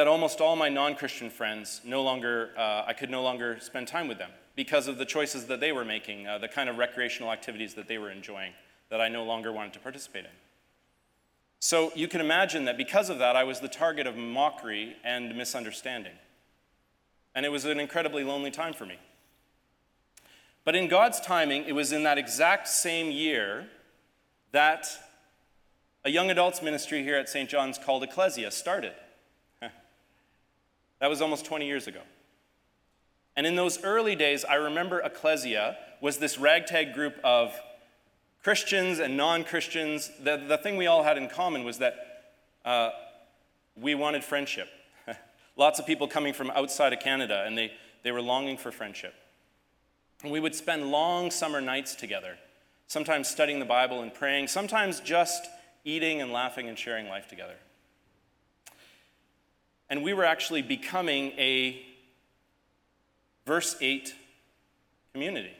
that 0.00 0.08
almost 0.08 0.40
all 0.40 0.56
my 0.56 0.70
non 0.70 0.94
Christian 0.94 1.28
friends 1.28 1.82
no 1.84 2.02
longer, 2.02 2.52
uh, 2.56 2.84
I 2.86 2.94
could 2.94 3.10
no 3.10 3.22
longer 3.22 3.58
spend 3.60 3.86
time 3.86 4.08
with 4.08 4.16
them 4.16 4.30
because 4.56 4.88
of 4.88 4.96
the 4.96 5.04
choices 5.04 5.44
that 5.48 5.60
they 5.60 5.72
were 5.72 5.84
making, 5.84 6.26
uh, 6.26 6.38
the 6.38 6.48
kind 6.48 6.70
of 6.70 6.78
recreational 6.78 7.30
activities 7.30 7.74
that 7.74 7.86
they 7.86 7.98
were 7.98 8.10
enjoying 8.10 8.54
that 8.88 9.02
I 9.02 9.10
no 9.10 9.24
longer 9.24 9.52
wanted 9.52 9.74
to 9.74 9.78
participate 9.78 10.24
in. 10.24 10.30
So 11.58 11.92
you 11.94 12.08
can 12.08 12.22
imagine 12.22 12.64
that 12.64 12.78
because 12.78 13.10
of 13.10 13.18
that, 13.18 13.36
I 13.36 13.44
was 13.44 13.60
the 13.60 13.68
target 13.68 14.06
of 14.06 14.16
mockery 14.16 14.96
and 15.04 15.36
misunderstanding. 15.36 16.14
And 17.34 17.44
it 17.44 17.50
was 17.50 17.66
an 17.66 17.78
incredibly 17.78 18.24
lonely 18.24 18.50
time 18.50 18.72
for 18.72 18.86
me. 18.86 18.98
But 20.64 20.74
in 20.74 20.88
God's 20.88 21.20
timing, 21.20 21.64
it 21.64 21.74
was 21.74 21.92
in 21.92 22.04
that 22.04 22.16
exact 22.16 22.68
same 22.68 23.10
year 23.10 23.68
that 24.52 24.88
a 26.06 26.10
young 26.10 26.30
adults 26.30 26.62
ministry 26.62 27.02
here 27.02 27.16
at 27.16 27.28
St. 27.28 27.50
John's 27.50 27.76
called 27.76 28.02
Ecclesia 28.02 28.50
started. 28.50 28.94
That 31.00 31.08
was 31.08 31.20
almost 31.20 31.44
20 31.44 31.66
years 31.66 31.86
ago. 31.86 32.00
And 33.36 33.46
in 33.46 33.56
those 33.56 33.82
early 33.82 34.16
days, 34.16 34.44
I 34.44 34.56
remember 34.56 35.00
Ecclesia 35.00 35.76
was 36.00 36.18
this 36.18 36.38
ragtag 36.38 36.94
group 36.94 37.16
of 37.24 37.54
Christians 38.42 38.98
and 38.98 39.16
non 39.16 39.44
Christians. 39.44 40.10
The, 40.22 40.36
the 40.36 40.58
thing 40.58 40.76
we 40.76 40.86
all 40.86 41.02
had 41.02 41.16
in 41.16 41.28
common 41.28 41.64
was 41.64 41.78
that 41.78 41.94
uh, 42.64 42.90
we 43.76 43.94
wanted 43.94 44.24
friendship. 44.24 44.68
Lots 45.56 45.78
of 45.78 45.86
people 45.86 46.06
coming 46.08 46.34
from 46.34 46.50
outside 46.50 46.92
of 46.92 47.00
Canada, 47.00 47.44
and 47.46 47.56
they, 47.56 47.72
they 48.02 48.12
were 48.12 48.22
longing 48.22 48.56
for 48.56 48.70
friendship. 48.70 49.14
And 50.22 50.30
we 50.30 50.40
would 50.40 50.54
spend 50.54 50.90
long 50.90 51.30
summer 51.30 51.60
nights 51.60 51.94
together, 51.94 52.36
sometimes 52.88 53.28
studying 53.28 53.58
the 53.58 53.64
Bible 53.64 54.02
and 54.02 54.12
praying, 54.12 54.48
sometimes 54.48 55.00
just 55.00 55.46
eating 55.84 56.20
and 56.20 56.30
laughing 56.30 56.68
and 56.68 56.78
sharing 56.78 57.08
life 57.08 57.28
together. 57.28 57.56
And 59.90 60.02
we 60.02 60.14
were 60.14 60.24
actually 60.24 60.62
becoming 60.62 61.32
a 61.32 61.82
verse 63.44 63.76
8 63.80 64.14
community. 65.12 65.52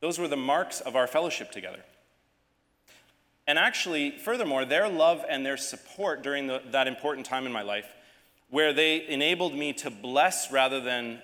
Those 0.00 0.18
were 0.18 0.28
the 0.28 0.36
marks 0.36 0.80
of 0.80 0.94
our 0.94 1.08
fellowship 1.08 1.50
together. 1.50 1.80
And 3.48 3.58
actually, 3.58 4.12
furthermore, 4.12 4.64
their 4.64 4.88
love 4.88 5.24
and 5.28 5.44
their 5.44 5.56
support 5.56 6.22
during 6.22 6.46
the, 6.46 6.62
that 6.70 6.86
important 6.86 7.26
time 7.26 7.46
in 7.46 7.52
my 7.52 7.62
life, 7.62 7.86
where 8.50 8.72
they 8.72 9.08
enabled 9.08 9.54
me 9.54 9.72
to 9.72 9.90
bless 9.90 10.52
rather 10.52 10.80
than 10.80 11.20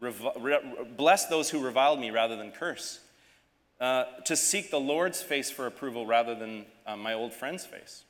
rev- 0.00 0.96
bless 0.96 1.26
those 1.26 1.50
who 1.50 1.62
reviled 1.62 2.00
me 2.00 2.10
rather 2.10 2.36
than 2.36 2.50
curse, 2.50 3.00
uh, 3.80 4.04
to 4.24 4.34
seek 4.34 4.70
the 4.70 4.80
Lord's 4.80 5.22
face 5.22 5.50
for 5.50 5.66
approval 5.66 6.06
rather 6.06 6.34
than 6.34 6.64
uh, 6.86 6.96
my 6.96 7.12
old 7.12 7.32
friend's 7.32 7.64
face. 7.64 8.04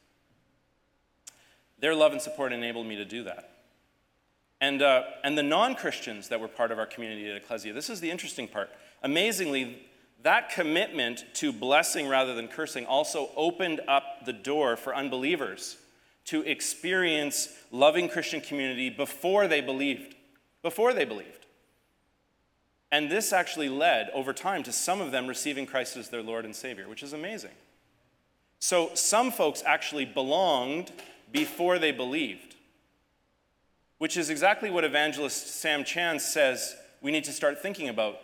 Their 1.83 1.97
love 1.97 2.13
and 2.13 2.23
support 2.23 2.53
enabled 2.53 2.87
me 2.87 2.97
to 2.97 3.05
do 3.05 3.25
that. 3.25 3.51
And, 4.61 4.81
uh, 4.81 5.03
and 5.25 5.37
the 5.37 5.43
non 5.43 5.75
Christians 5.75 6.29
that 6.29 6.41
were 6.41 6.47
part 6.47 6.71
of 6.71 6.79
our 6.79 6.87
community 6.87 7.29
at 7.29 7.37
Ecclesia, 7.37 7.73
this 7.73 7.91
is 7.91 8.01
the 8.01 8.09
interesting 8.09 8.47
part. 8.47 8.71
Amazingly, 9.03 9.83
that 10.23 10.51
commitment 10.51 11.25
to 11.35 11.53
blessing 11.53 12.07
rather 12.07 12.37
than 12.37 12.47
cursing 12.47 12.87
also 12.87 13.31
opened 13.37 13.81
up 13.89 14.25
the 14.25 14.33
door 14.33 14.77
for 14.77 14.95
unbelievers 14.95 15.77
to 16.27 16.43
experience 16.43 17.49
loving 17.73 18.09
Christian 18.09 18.41
community 18.41 18.89
before 18.89 19.49
they 19.49 19.61
believed. 19.61 20.15
Before 20.63 20.95
they 20.95 21.05
believed. 21.05 21.47
And 22.93 23.11
this 23.11 23.33
actually 23.33 23.69
led 23.69 24.09
over 24.15 24.33
time 24.33 24.63
to 24.63 24.73
some 24.73 25.01
of 25.01 25.11
them 25.11 25.27
receiving 25.27 25.67
Christ 25.67 25.97
as 25.97 26.11
their 26.11 26.23
Lord 26.23 26.45
and 26.45 26.55
Savior, 26.55 26.89
which 26.89 27.03
is 27.03 27.13
amazing. 27.13 27.51
So 28.61 28.93
some 28.95 29.33
folks 29.33 29.65
actually 29.67 30.05
belonged 30.05 30.93
before 31.33 31.79
they 31.79 31.91
believed, 31.91 32.55
which 33.99 34.17
is 34.17 34.31
exactly 34.31 34.71
what 34.71 34.85
evangelist 34.85 35.61
Sam 35.61 35.83
Chan 35.85 36.21
says 36.21 36.77
we 37.01 37.11
need 37.11 37.25
to 37.25 37.33
start 37.33 37.61
thinking 37.61 37.89
about 37.89 38.19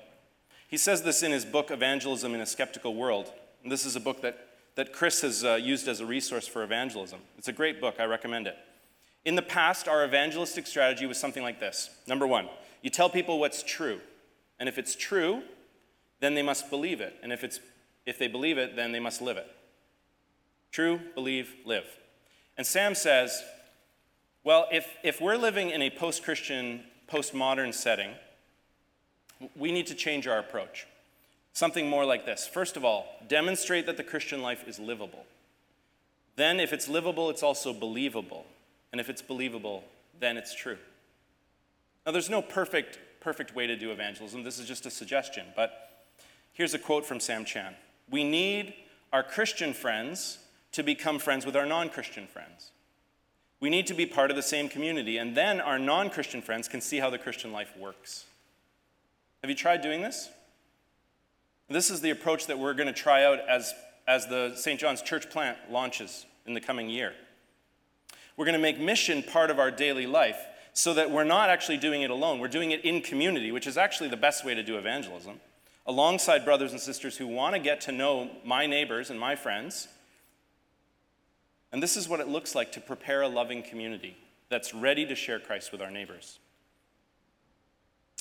he 0.68 0.76
says 0.76 1.02
this 1.02 1.22
in 1.22 1.32
his 1.32 1.46
book, 1.46 1.70
Evangelism 1.70 2.34
in 2.34 2.42
a 2.42 2.46
Skeptical 2.46 2.94
World. 2.94 3.32
And 3.62 3.72
this 3.72 3.86
is 3.86 3.96
a 3.96 4.00
book 4.00 4.20
that, 4.20 4.48
that 4.74 4.92
Chris 4.92 5.22
has 5.22 5.42
uh, 5.42 5.54
used 5.54 5.88
as 5.88 6.00
a 6.00 6.06
resource 6.06 6.46
for 6.46 6.62
evangelism. 6.62 7.20
It's 7.38 7.48
a 7.48 7.52
great 7.52 7.80
book, 7.80 7.96
I 7.98 8.04
recommend 8.04 8.46
it. 8.46 8.56
In 9.24 9.34
the 9.34 9.42
past, 9.42 9.88
our 9.88 10.04
evangelistic 10.04 10.66
strategy 10.66 11.06
was 11.06 11.18
something 11.18 11.42
like 11.42 11.58
this 11.58 11.90
Number 12.06 12.26
one, 12.26 12.48
you 12.82 12.90
tell 12.90 13.08
people 13.08 13.40
what's 13.40 13.62
true. 13.62 14.00
And 14.60 14.68
if 14.68 14.76
it's 14.76 14.94
true, 14.94 15.42
then 16.20 16.34
they 16.34 16.42
must 16.42 16.68
believe 16.68 17.00
it. 17.00 17.16
And 17.22 17.32
if, 17.32 17.42
it's, 17.42 17.60
if 18.04 18.18
they 18.18 18.28
believe 18.28 18.58
it, 18.58 18.76
then 18.76 18.92
they 18.92 19.00
must 19.00 19.22
live 19.22 19.38
it. 19.38 19.46
True, 20.70 21.00
believe, 21.14 21.54
live. 21.64 21.86
And 22.58 22.66
Sam 22.66 22.96
says, 22.96 23.44
well, 24.42 24.66
if, 24.72 24.86
if 25.04 25.20
we're 25.20 25.36
living 25.36 25.70
in 25.70 25.80
a 25.80 25.90
post 25.90 26.24
Christian, 26.24 26.82
postmodern 27.10 27.72
setting, 27.72 28.10
we 29.56 29.70
need 29.70 29.86
to 29.86 29.94
change 29.94 30.26
our 30.26 30.40
approach. 30.40 30.86
Something 31.52 31.88
more 31.88 32.04
like 32.04 32.26
this. 32.26 32.48
First 32.48 32.76
of 32.76 32.84
all, 32.84 33.06
demonstrate 33.28 33.86
that 33.86 33.96
the 33.96 34.02
Christian 34.02 34.42
life 34.42 34.66
is 34.66 34.78
livable. 34.78 35.24
Then, 36.34 36.60
if 36.60 36.72
it's 36.72 36.88
livable, 36.88 37.30
it's 37.30 37.42
also 37.42 37.72
believable. 37.72 38.44
And 38.92 39.00
if 39.00 39.08
it's 39.08 39.22
believable, 39.22 39.84
then 40.18 40.36
it's 40.36 40.54
true. 40.54 40.78
Now, 42.04 42.12
there's 42.12 42.30
no 42.30 42.42
perfect, 42.42 42.98
perfect 43.20 43.54
way 43.54 43.66
to 43.66 43.76
do 43.76 43.92
evangelism. 43.92 44.42
This 44.42 44.58
is 44.58 44.66
just 44.66 44.86
a 44.86 44.90
suggestion. 44.90 45.46
But 45.54 46.06
here's 46.52 46.74
a 46.74 46.78
quote 46.78 47.06
from 47.06 47.20
Sam 47.20 47.44
Chan 47.44 47.74
We 48.10 48.24
need 48.24 48.74
our 49.12 49.22
Christian 49.22 49.72
friends 49.72 50.38
to 50.72 50.82
become 50.82 51.18
friends 51.18 51.46
with 51.46 51.56
our 51.56 51.66
non 51.66 51.88
Christian 51.88 52.26
friends. 52.26 52.70
We 53.60 53.70
need 53.70 53.87
to 53.88 53.94
be 53.94 54.06
part 54.06 54.30
of 54.30 54.37
the 54.37 54.42
same 54.42 54.68
community, 54.68 55.18
and 55.18 55.37
then 55.37 55.60
our 55.60 55.78
non 55.78 56.10
Christian 56.10 56.42
friends 56.42 56.68
can 56.68 56.80
see 56.80 56.98
how 56.98 57.10
the 57.10 57.18
Christian 57.18 57.52
life 57.52 57.76
works. 57.76 58.25
Have 59.42 59.50
you 59.50 59.56
tried 59.56 59.82
doing 59.82 60.02
this? 60.02 60.30
This 61.68 61.90
is 61.90 62.00
the 62.00 62.10
approach 62.10 62.46
that 62.46 62.58
we're 62.58 62.75
going 62.75 62.87
to 62.87 62.92
try 62.92 63.25
out 63.25 63.40
as, 63.48 63.75
as 64.06 64.26
the 64.26 64.54
St. 64.56 64.80
John's 64.80 65.02
Church 65.02 65.28
plant 65.28 65.58
launches 65.70 66.25
in 66.46 66.54
the 66.54 66.60
coming 66.60 66.88
year. 66.88 67.12
We're 68.37 68.46
going 68.46 68.54
to 68.54 68.58
make 68.58 68.78
mission 68.78 69.22
part 69.22 69.50
of 69.50 69.58
our 69.58 69.70
daily 69.70 70.06
life 70.06 70.38
so 70.72 70.94
that 70.94 71.10
we're 71.10 71.25
not 71.25 71.50
actually 71.50 71.76
doing 71.76 72.02
it 72.02 72.10
alone. 72.10 72.38
We're 72.38 72.48
doing 72.48 72.70
it 72.70 72.84
in 72.84 73.02
community, 73.02 73.50
which 73.52 73.66
is 73.66 73.76
actually 73.76 74.08
the 74.08 74.16
best 74.16 74.44
way 74.44 74.54
to 74.54 74.62
do 74.62 74.78
evangelism, 74.78 75.40
alongside 75.87 76.44
brothers 76.44 76.72
and 76.72 76.80
sisters 76.80 77.16
who 77.16 77.26
want 77.26 77.54
to 77.54 77.58
get 77.58 77.80
to 77.82 77.92
know 77.92 78.30
my 78.44 78.66
neighbors 78.66 79.10
and 79.10 79.18
my 79.18 79.34
friends. 79.34 79.88
And 81.72 81.82
this 81.82 81.96
is 81.96 82.08
what 82.08 82.20
it 82.20 82.28
looks 82.28 82.54
like 82.54 82.72
to 82.72 82.80
prepare 82.80 83.22
a 83.22 83.28
loving 83.28 83.62
community 83.62 84.16
that's 84.48 84.72
ready 84.72 85.04
to 85.06 85.14
share 85.14 85.38
Christ 85.38 85.72
with 85.72 85.82
our 85.82 85.90
neighbors. 85.90 86.38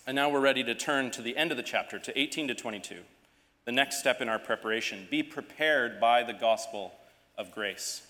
And 0.05 0.15
now 0.15 0.29
we're 0.29 0.39
ready 0.39 0.63
to 0.63 0.75
turn 0.75 1.11
to 1.11 1.21
the 1.21 1.35
end 1.35 1.51
of 1.51 1.57
the 1.57 1.63
chapter, 1.63 1.99
to 1.99 2.17
18 2.19 2.49
to 2.49 2.55
22, 2.55 2.99
the 3.65 3.71
next 3.71 3.99
step 3.99 4.21
in 4.21 4.29
our 4.29 4.39
preparation. 4.39 5.07
Be 5.09 5.23
prepared 5.23 5.99
by 5.99 6.23
the 6.23 6.33
gospel 6.33 6.93
of 7.37 7.51
grace. 7.51 8.03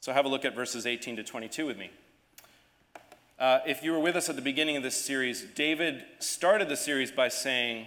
So 0.00 0.12
have 0.12 0.24
a 0.24 0.28
look 0.28 0.44
at 0.44 0.54
verses 0.54 0.86
18 0.86 1.16
to 1.16 1.24
22 1.24 1.66
with 1.66 1.76
me. 1.76 1.90
Uh, 3.38 3.58
if 3.66 3.82
you 3.82 3.92
were 3.92 4.00
with 4.00 4.16
us 4.16 4.28
at 4.28 4.36
the 4.36 4.42
beginning 4.42 4.76
of 4.76 4.82
this 4.82 5.04
series, 5.04 5.42
David 5.42 6.04
started 6.20 6.68
the 6.68 6.76
series 6.76 7.10
by 7.10 7.28
saying 7.28 7.86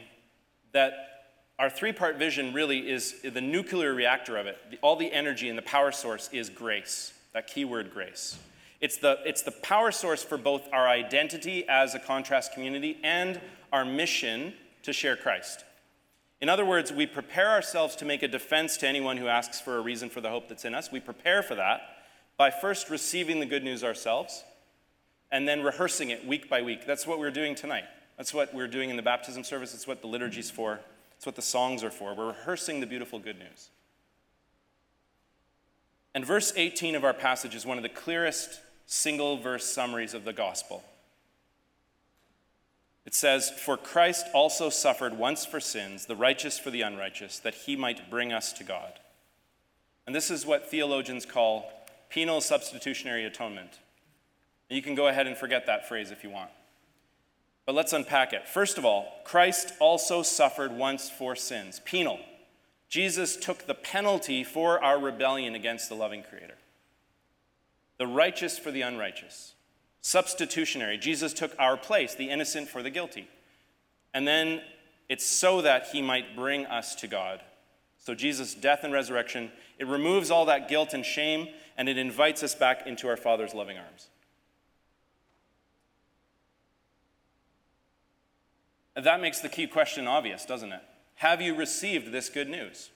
that 0.74 1.19
our 1.60 1.70
three 1.70 1.92
part 1.92 2.18
vision 2.18 2.54
really 2.54 2.89
is 2.89 3.22
the 3.22 3.42
nuclear 3.42 3.94
reactor 3.94 4.38
of 4.38 4.48
it. 4.48 4.58
All 4.82 4.96
the 4.96 5.12
energy 5.12 5.50
and 5.50 5.58
the 5.58 5.63
power 5.63 5.92
source 5.92 6.30
is 6.32 6.50
grace, 6.50 7.13
that 7.34 7.48
keyword 7.48 7.92
grace. 7.94 8.39
It's 8.80 8.98
the, 8.98 9.20
it's 9.25 9.42
the 9.42 9.51
power 9.51 9.92
source 9.92 10.24
for 10.24 10.38
both 10.38 10.63
our 10.72 10.88
identity 10.88 11.68
as 11.68 11.94
a 11.94 12.00
contrast 12.00 12.54
community 12.54 12.98
and 13.04 13.42
our 13.74 13.84
mission 13.84 14.54
to 14.84 14.94
share 14.94 15.18
Christ. 15.18 15.66
In 16.42 16.48
other 16.48 16.66
words, 16.66 16.94
we 16.94 17.06
prepare 17.06 17.50
ourselves 17.50 17.98
to 17.98 18.06
make 18.06 18.24
a 18.24 18.28
defense 18.30 18.78
to 18.78 18.88
anyone 18.88 19.18
who 19.18 19.28
asks 19.28 19.60
for 19.60 19.75
a 19.75 19.82
reason 19.82 20.10
for 20.10 20.22
the 20.22 20.30
hope 20.30 20.48
that's 20.48 20.63
in 20.63 20.74
us. 20.74 20.89
We 20.89 21.01
prepare 21.01 21.44
for 21.44 21.56
that 21.56 21.82
by 22.38 22.51
first 22.51 22.89
receiving 22.89 23.42
the 23.42 23.46
good 23.46 23.66
news 23.66 23.84
ourselves 23.84 24.46
and 25.30 25.46
then 25.46 25.62
rehearsing 25.62 26.10
it 26.10 26.25
week 26.25 26.50
by 26.50 26.62
week. 26.62 26.88
That's 26.88 27.06
what 27.06 27.20
we're 27.20 27.32
doing 27.32 27.56
tonight. 27.56 27.84
That's 28.16 28.34
what 28.34 28.54
we're 28.54 28.70
doing 28.70 28.89
in 28.89 28.96
the 28.96 29.01
baptism 29.01 29.44
service. 29.44 29.74
It's 29.74 29.86
what 29.86 30.01
the 30.01 30.08
liturgy's 30.08 30.50
for. 30.50 30.80
It's 31.20 31.26
what 31.26 31.36
the 31.36 31.42
songs 31.42 31.84
are 31.84 31.92
for. 31.92 32.16
We're 32.16 32.28
rehearsing 32.28 32.80
the 32.80 32.86
beautiful 32.86 33.20
good 33.20 33.38
news. 33.38 33.72
And 36.16 36.26
verse 36.26 36.54
18 36.56 36.96
of 36.96 37.04
our 37.04 37.14
passage 37.14 37.56
is 37.56 37.66
one 37.66 37.76
of 37.76 37.84
the 37.84 37.90
clearest 37.90 38.62
single 38.86 39.36
verse 39.36 39.66
summaries 39.66 40.14
of 40.14 40.24
the 40.24 40.32
gospel. 40.32 40.82
It 43.06 43.14
says, 43.14 43.50
For 43.50 43.76
Christ 43.76 44.28
also 44.34 44.70
suffered 44.70 45.18
once 45.18 45.46
for 45.46 45.60
sins, 45.60 46.06
the 46.06 46.16
righteous 46.16 46.58
for 46.58 46.70
the 46.70 46.84
unrighteous, 46.84 47.40
that 47.40 47.54
he 47.54 47.76
might 47.76 48.10
bring 48.10 48.32
us 48.32 48.54
to 48.54 48.64
God. 48.64 48.94
And 50.08 50.16
this 50.16 50.32
is 50.32 50.46
what 50.46 50.72
theologians 50.72 51.26
call 51.26 51.70
penal 52.10 52.40
substitutionary 52.40 53.26
atonement. 53.26 53.80
You 54.70 54.82
can 54.82 54.96
go 54.96 55.10
ahead 55.10 55.28
and 55.28 55.36
forget 55.36 55.66
that 55.66 55.90
phrase 55.90 56.12
if 56.12 56.24
you 56.24 56.30
want. 56.30 56.52
But 57.70 57.76
let's 57.76 57.94
unpack 57.94 58.34
it. 58.34 58.48
First 58.48 58.80
of 58.80 58.84
all, 58.84 59.06
Christ 59.24 59.74
also 59.80 60.24
suffered 60.24 60.72
once 60.72 61.08
for 61.08 61.36
sins, 61.36 61.80
penal. 61.86 62.18
Jesus 62.90 63.38
took 63.38 63.68
the 63.68 63.76
penalty 63.76 64.44
for 64.44 64.84
our 64.84 65.00
rebellion 65.00 65.54
against 65.54 65.88
the 65.88 65.94
loving 65.94 66.24
Creator 66.24 66.56
the 68.00 68.08
righteous 68.08 68.58
for 68.58 68.72
the 68.72 68.82
unrighteous. 68.82 69.54
Substitutionary. 70.02 70.98
Jesus 70.98 71.32
took 71.32 71.54
our 71.60 71.78
place, 71.78 72.16
the 72.16 72.32
innocent 72.32 72.70
for 72.70 72.82
the 72.82 72.90
guilty. 72.90 73.30
And 74.16 74.28
then 74.28 74.64
it's 75.08 75.28
so 75.28 75.62
that 75.62 75.90
he 75.92 76.02
might 76.02 76.36
bring 76.36 76.66
us 76.66 76.96
to 76.96 77.08
God. 77.08 77.40
So 78.00 78.16
Jesus' 78.16 78.56
death 78.56 78.80
and 78.84 78.92
resurrection, 78.92 79.52
it 79.78 79.86
removes 79.86 80.32
all 80.32 80.46
that 80.46 80.70
guilt 80.70 80.96
and 80.96 81.06
shame, 81.06 81.50
and 81.78 81.88
it 81.88 82.00
invites 82.00 82.42
us 82.42 82.56
back 82.56 82.88
into 82.88 83.08
our 83.08 83.18
Father's 83.18 83.54
loving 83.54 83.78
arms. 83.78 84.08
That 89.03 89.22
makes 89.22 89.39
the 89.39 89.50
key 89.50 89.68
question 89.68 90.08
obvious, 90.08 90.46
doesn't 90.46 90.72
it? 90.72 90.82
Have 91.15 91.41
you 91.41 91.56
received 91.56 92.12
this 92.12 92.29
good 92.29 92.50
news? 92.50 92.89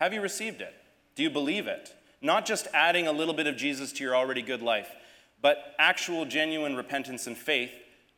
Have 0.00 0.12
you 0.12 0.20
received 0.20 0.60
it? 0.60 0.74
Do 1.14 1.22
you 1.22 1.30
believe 1.30 1.66
it? 1.66 1.94
Not 2.20 2.44
just 2.44 2.66
adding 2.74 3.06
a 3.06 3.12
little 3.12 3.34
bit 3.34 3.46
of 3.46 3.56
Jesus 3.56 3.92
to 3.92 4.04
your 4.04 4.16
already 4.16 4.42
good 4.42 4.62
life, 4.62 4.90
but 5.40 5.74
actual, 5.78 6.24
genuine 6.24 6.76
repentance 6.76 7.26
and 7.26 7.36
faith, 7.36 7.72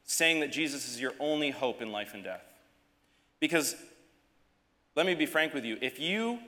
saying 0.04 0.40
that 0.40 0.50
Jesus 0.52 0.88
is 0.88 1.00
your 1.00 1.12
only 1.20 1.50
hope 1.50 1.82
in 1.82 1.92
life 1.92 2.14
and 2.14 2.24
death. 2.24 2.44
Because 3.40 3.76
let 4.94 5.06
me 5.06 5.14
be 5.14 5.26
frank 5.26 5.54
with 5.54 5.64
you, 5.64 5.78
if 5.80 6.00
you 6.00 6.38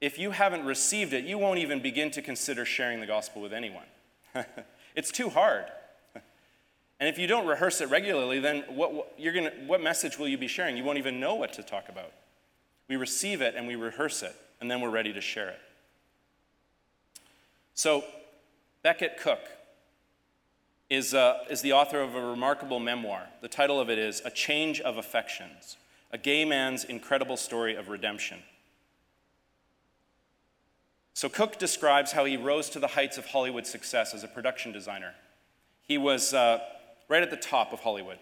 if 0.00 0.18
you 0.18 0.30
haven't 0.30 0.64
received 0.64 1.14
it, 1.14 1.24
you 1.24 1.38
won't 1.38 1.58
even 1.58 1.80
begin 1.80 2.10
to 2.12 2.22
consider 2.22 2.64
sharing 2.64 3.00
the 3.00 3.06
gospel 3.06 3.40
with 3.40 3.52
anyone. 3.52 3.86
it's 4.94 5.10
too 5.10 5.30
hard. 5.30 5.64
And 6.98 7.08
if 7.08 7.18
you 7.18 7.26
don't 7.26 7.46
rehearse 7.46 7.80
it 7.80 7.90
regularly, 7.90 8.40
then 8.40 8.64
what, 8.68 8.92
what, 8.92 9.14
you're 9.18 9.34
gonna, 9.34 9.52
what 9.66 9.82
message 9.82 10.18
will 10.18 10.28
you 10.28 10.38
be 10.38 10.48
sharing? 10.48 10.76
You 10.76 10.84
won't 10.84 10.98
even 10.98 11.20
know 11.20 11.34
what 11.34 11.52
to 11.54 11.62
talk 11.62 11.88
about. 11.88 12.12
We 12.88 12.96
receive 12.96 13.42
it 13.42 13.54
and 13.54 13.66
we 13.66 13.74
rehearse 13.74 14.22
it, 14.22 14.34
and 14.60 14.70
then 14.70 14.80
we're 14.80 14.90
ready 14.90 15.12
to 15.12 15.20
share 15.20 15.48
it. 15.48 15.60
So, 17.74 18.04
Becket 18.82 19.18
Cook 19.18 19.40
is, 20.88 21.12
uh, 21.12 21.38
is 21.50 21.60
the 21.60 21.72
author 21.72 22.00
of 22.00 22.14
a 22.14 22.20
remarkable 22.20 22.80
memoir. 22.80 23.26
The 23.42 23.48
title 23.48 23.80
of 23.80 23.90
it 23.90 23.98
is 23.98 24.22
A 24.24 24.30
Change 24.30 24.80
of 24.80 24.96
Affections 24.96 25.76
A 26.12 26.18
Gay 26.18 26.44
Man's 26.44 26.84
Incredible 26.84 27.36
Story 27.36 27.74
of 27.74 27.88
Redemption. 27.88 28.38
So, 31.12 31.28
Cook 31.28 31.58
describes 31.58 32.12
how 32.12 32.24
he 32.24 32.38
rose 32.38 32.70
to 32.70 32.78
the 32.78 32.86
heights 32.88 33.18
of 33.18 33.26
Hollywood 33.26 33.66
success 33.66 34.14
as 34.14 34.24
a 34.24 34.28
production 34.28 34.72
designer. 34.72 35.14
He 35.82 35.98
was 35.98 36.32
uh, 36.32 36.60
right 37.08 37.22
at 37.22 37.30
the 37.30 37.36
top 37.36 37.72
of 37.72 37.80
Hollywood. 37.80 38.18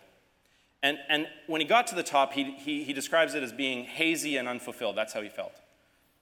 And, 0.82 0.98
and 1.08 1.26
when 1.46 1.60
he 1.60 1.66
got 1.66 1.86
to 1.88 1.94
the 1.94 2.02
top, 2.02 2.34
he, 2.34 2.52
he, 2.52 2.84
he 2.84 2.92
describes 2.92 3.34
it 3.34 3.42
as 3.42 3.52
being 3.52 3.84
hazy 3.84 4.36
and 4.36 4.46
unfulfilled. 4.46 4.96
That's 4.96 5.14
how 5.14 5.22
he 5.22 5.30
felt. 5.30 5.54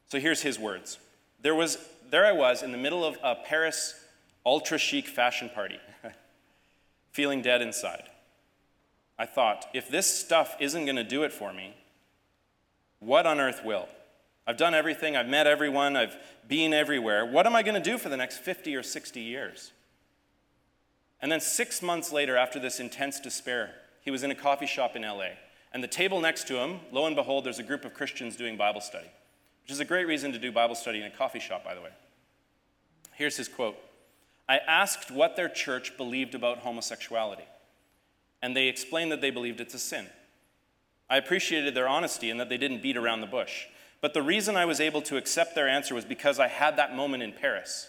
So 0.09 0.21
here's 0.21 0.43
his 0.43 0.59
words 0.59 0.99
there, 1.41 1.55
was, 1.55 1.79
there 2.11 2.25
I 2.25 2.33
was 2.33 2.63
in 2.63 2.71
the 2.71 2.79
middle 2.79 3.05
of 3.05 3.19
a 3.23 3.35
Paris 3.35 3.95
ultra 4.47 4.79
chic 4.79 5.09
fashion 5.09 5.51
party, 5.53 5.81
feeling 7.13 7.43
dead 7.43 7.63
inside. 7.63 8.05
I 9.19 9.27
thought, 9.27 9.67
if 9.73 9.89
this 9.89 10.07
stuff 10.07 10.57
isn't 10.61 10.85
going 10.85 10.97
to 10.97 11.05
do 11.05 11.23
it 11.23 11.33
for 11.33 11.53
me, 11.53 11.75
what 13.01 13.27
on 13.27 13.41
earth 13.41 13.65
will? 13.65 13.89
I've 14.47 14.57
done 14.57 14.75
everything, 14.75 15.17
I've 15.17 15.29
met 15.29 15.47
everyone, 15.47 15.97
I've 15.97 16.17
been 16.49 16.73
everywhere. 16.73 17.25
What 17.25 17.47
am 17.47 17.55
I 17.55 17.63
going 17.63 17.81
to 17.81 17.91
do 17.91 17.99
for 17.99 18.09
the 18.09 18.17
next 18.17 18.39
50 18.39 18.75
or 18.75 18.83
60 18.83 19.21
years? 19.21 19.73
And 21.23 21.31
then 21.31 21.41
six 21.41 21.81
months 21.81 22.13
later, 22.13 22.37
after 22.37 22.59
this 22.59 22.81
intense 22.81 23.21
despair, 23.21 23.71
he 24.03 24.11
was 24.11 24.25
in 24.25 24.33
a 24.33 24.35
coffee 24.35 24.67
shop 24.67 24.97
in 24.97 25.03
LA. 25.03 25.29
And 25.73 25.83
the 25.83 25.89
table 25.89 26.21
next 26.21 26.49
to 26.49 26.59
him, 26.59 26.81
lo 26.91 27.07
and 27.07 27.15
behold, 27.15 27.45
there's 27.45 27.61
a 27.61 27.65
group 27.65 27.85
of 27.85 27.95
Christians 27.95 28.37
doing 28.37 28.57
Bible 28.57 28.81
study, 28.81 29.07
which 29.63 29.71
is 29.71 29.81
a 29.81 29.85
great 29.85 30.07
reason 30.07 30.33
to 30.33 30.39
do 30.39 30.51
Bible 30.51 30.75
study 30.75 30.99
in 30.99 31.07
a 31.07 31.11
coffee 31.11 31.39
shop, 31.41 31.65
by 31.65 31.75
the 31.75 31.81
way. 31.81 31.91
Here's 33.15 33.37
his 33.37 33.49
quote 33.49 33.77
I 34.49 34.59
asked 34.59 35.11
what 35.11 35.37
their 35.37 35.49
church 35.49 35.97
believed 35.97 36.35
about 36.35 36.59
homosexuality, 36.59 37.47
and 38.43 38.57
they 38.57 38.67
explained 38.67 39.13
that 39.13 39.21
they 39.21 39.31
believed 39.31 39.61
it's 39.61 39.75
a 39.75 39.79
sin. 39.79 40.09
I 41.09 41.19
appreciated 41.19 41.75
their 41.75 41.89
honesty 41.89 42.31
and 42.31 42.41
that 42.41 42.49
they 42.49 42.57
didn't 42.57 42.83
beat 42.83 42.97
around 42.97 43.21
the 43.21 43.27
bush. 43.27 43.67
But 44.01 44.15
the 44.15 44.23
reason 44.23 44.57
I 44.57 44.65
was 44.65 44.81
able 44.81 45.03
to 45.03 45.17
accept 45.17 45.55
their 45.55 45.69
answer 45.69 45.95
was 45.95 46.05
because 46.05 46.41
I 46.41 46.49
had 46.49 46.77
that 46.77 46.97
moment 46.97 47.23
in 47.23 47.33
Paris 47.33 47.89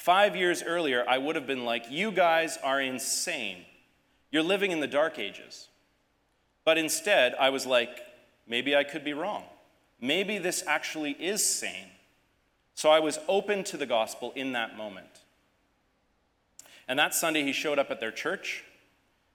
Five 0.00 0.34
years 0.34 0.62
earlier, 0.62 1.04
I 1.06 1.18
would 1.18 1.36
have 1.36 1.46
been 1.46 1.66
like, 1.66 1.90
You 1.90 2.10
guys 2.10 2.56
are 2.64 2.80
insane. 2.80 3.66
You're 4.30 4.42
living 4.42 4.70
in 4.70 4.80
the 4.80 4.86
dark 4.86 5.18
ages. 5.18 5.68
But 6.64 6.78
instead, 6.78 7.34
I 7.38 7.50
was 7.50 7.66
like, 7.66 8.00
Maybe 8.46 8.74
I 8.74 8.82
could 8.82 9.04
be 9.04 9.12
wrong. 9.12 9.44
Maybe 10.00 10.38
this 10.38 10.64
actually 10.66 11.10
is 11.10 11.44
sane. 11.44 11.90
So 12.74 12.88
I 12.88 13.00
was 13.00 13.18
open 13.28 13.62
to 13.64 13.76
the 13.76 13.84
gospel 13.84 14.32
in 14.34 14.52
that 14.52 14.74
moment. 14.74 15.20
And 16.88 16.98
that 16.98 17.14
Sunday, 17.14 17.42
he 17.42 17.52
showed 17.52 17.78
up 17.78 17.90
at 17.90 18.00
their 18.00 18.10
church, 18.10 18.64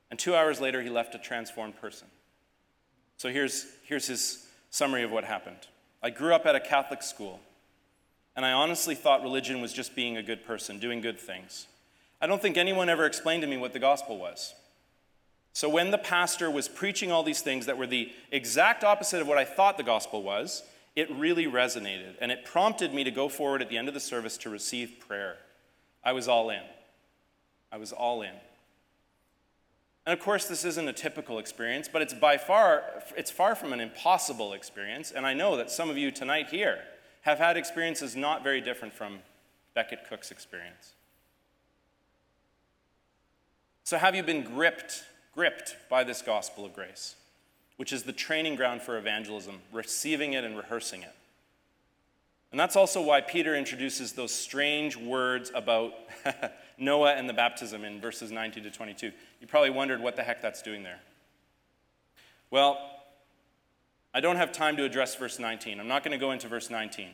and 0.10 0.19
two 0.19 0.36
hours 0.36 0.60
later, 0.60 0.81
he 0.81 0.89
left 0.89 1.13
a 1.13 1.19
transformed 1.19 1.79
person. 1.79 2.07
So 3.17 3.29
here's, 3.29 3.67
here's 3.84 4.07
his 4.07 4.48
summary 4.72 5.03
of 5.03 5.12
what 5.12 5.25
happened 5.25 5.67
I 6.01 6.10
grew 6.10 6.34
up 6.34 6.48
at 6.48 6.55
a 6.55 6.60
Catholic 6.60 7.03
school. 7.03 7.39
And 8.35 8.45
I 8.45 8.51
honestly 8.51 8.95
thought 8.95 9.21
religion 9.21 9.61
was 9.61 9.71
just 9.71 9.95
being 9.95 10.17
a 10.17 10.23
good 10.23 10.45
person, 10.45 10.79
doing 10.79 11.01
good 11.01 11.19
things. 11.19 11.67
I 12.21 12.27
don't 12.27 12.41
think 12.41 12.57
anyone 12.57 12.89
ever 12.89 13.05
explained 13.05 13.41
to 13.43 13.47
me 13.47 13.57
what 13.57 13.73
the 13.73 13.79
gospel 13.79 14.17
was. 14.17 14.53
So 15.53 15.69
when 15.69 15.91
the 15.91 15.97
pastor 15.97 16.51
was 16.51 16.67
preaching 16.67 17.11
all 17.11 17.23
these 17.23 17.41
things 17.41 17.65
that 17.65 17.77
were 17.77 17.87
the 17.87 18.11
exact 18.31 18.83
opposite 18.83 19.21
of 19.21 19.27
what 19.27 19.37
I 19.37 19.45
thought 19.45 19.77
the 19.77 19.83
gospel 19.83 20.21
was, 20.21 20.63
it 20.98 21.09
really 21.11 21.45
resonated. 21.45 22.15
And 22.19 22.31
it 22.31 22.43
prompted 22.43 22.93
me 22.93 23.05
to 23.05 23.11
go 23.11 23.29
forward 23.29 23.61
at 23.61 23.69
the 23.69 23.77
end 23.77 23.87
of 23.87 23.93
the 23.93 24.00
service 24.01 24.37
to 24.39 24.50
receive 24.50 24.98
prayer. 25.00 25.37
I 26.03 26.11
was 26.11 26.27
all 26.27 26.50
in. 26.50 26.61
I 27.71 27.77
was 27.77 27.93
all 27.93 28.21
in. 28.21 28.31
And 30.05 30.17
of 30.17 30.24
course, 30.24 30.45
this 30.45 30.65
isn't 30.65 30.87
a 30.87 30.93
typical 30.93 31.39
experience, 31.39 31.87
but 31.91 32.01
it's 32.01 32.13
by 32.13 32.37
far, 32.37 32.83
it's 33.17 33.31
far 33.31 33.55
from 33.55 33.74
an 33.74 33.79
impossible 33.79 34.53
experience. 34.53 35.11
And 35.11 35.25
I 35.25 35.33
know 35.33 35.57
that 35.57 35.71
some 35.71 35.89
of 35.89 35.98
you 35.98 36.11
tonight 36.11 36.50
here 36.50 36.79
have 37.25 37.40
had 37.40 37.57
experiences 37.57 38.16
not 38.16 38.44
very 38.44 38.61
different 38.61 38.94
from 38.94 39.18
Becket 39.74 40.07
Cook's 40.07 40.29
experience. 40.29 40.94
So, 43.83 43.98
have 43.98 44.16
you 44.16 44.22
been 44.22 44.44
gripped, 44.44 45.03
gripped 45.33 45.75
by 45.90 46.03
this 46.03 46.22
gospel 46.22 46.66
of 46.66 46.74
grace, 46.74 47.16
which 47.77 47.92
is 47.92 48.03
the 48.03 48.14
training 48.14 48.55
ground 48.55 48.83
for 48.83 48.98
evangelism, 48.98 49.59
receiving 49.72 50.33
it 50.33 50.44
and 50.44 50.55
rehearsing 50.55 51.01
it? 51.01 51.16
And 52.51 52.59
that's 52.59 52.75
also 52.75 53.01
why 53.01 53.22
Peter 53.22 53.55
introduces 53.55 54.14
those 54.14 54.31
strange 54.31 54.96
words 54.96 55.51
about 55.53 55.94
Noah 56.77 57.16
and 57.16 57.27
the 57.27 57.33
baptism 57.33 57.83
in 57.83 58.00
verses 58.00 58.31
19 58.31 58.64
to 58.64 58.72
22. 58.72 59.11
You 59.42 59.48
probably 59.48 59.72
wondered 59.72 60.00
what 60.00 60.16
the 60.16 60.24
heck 60.24 60.44
that's 60.44 60.61
doing 60.61 60.83
there. 60.83 61.00
Well, 62.51 62.95
I 64.15 64.21
don't 64.21 64.37
have 64.37 64.53
time 64.53 64.77
to 64.77 64.85
address 64.85 65.13
verse 65.13 65.39
19. 65.39 65.77
I'm 65.77 65.89
not 65.89 66.01
going 66.01 66.13
to 66.13 66.17
go 66.17 66.31
into 66.31 66.47
verse 66.47 66.69
19. 66.69 67.09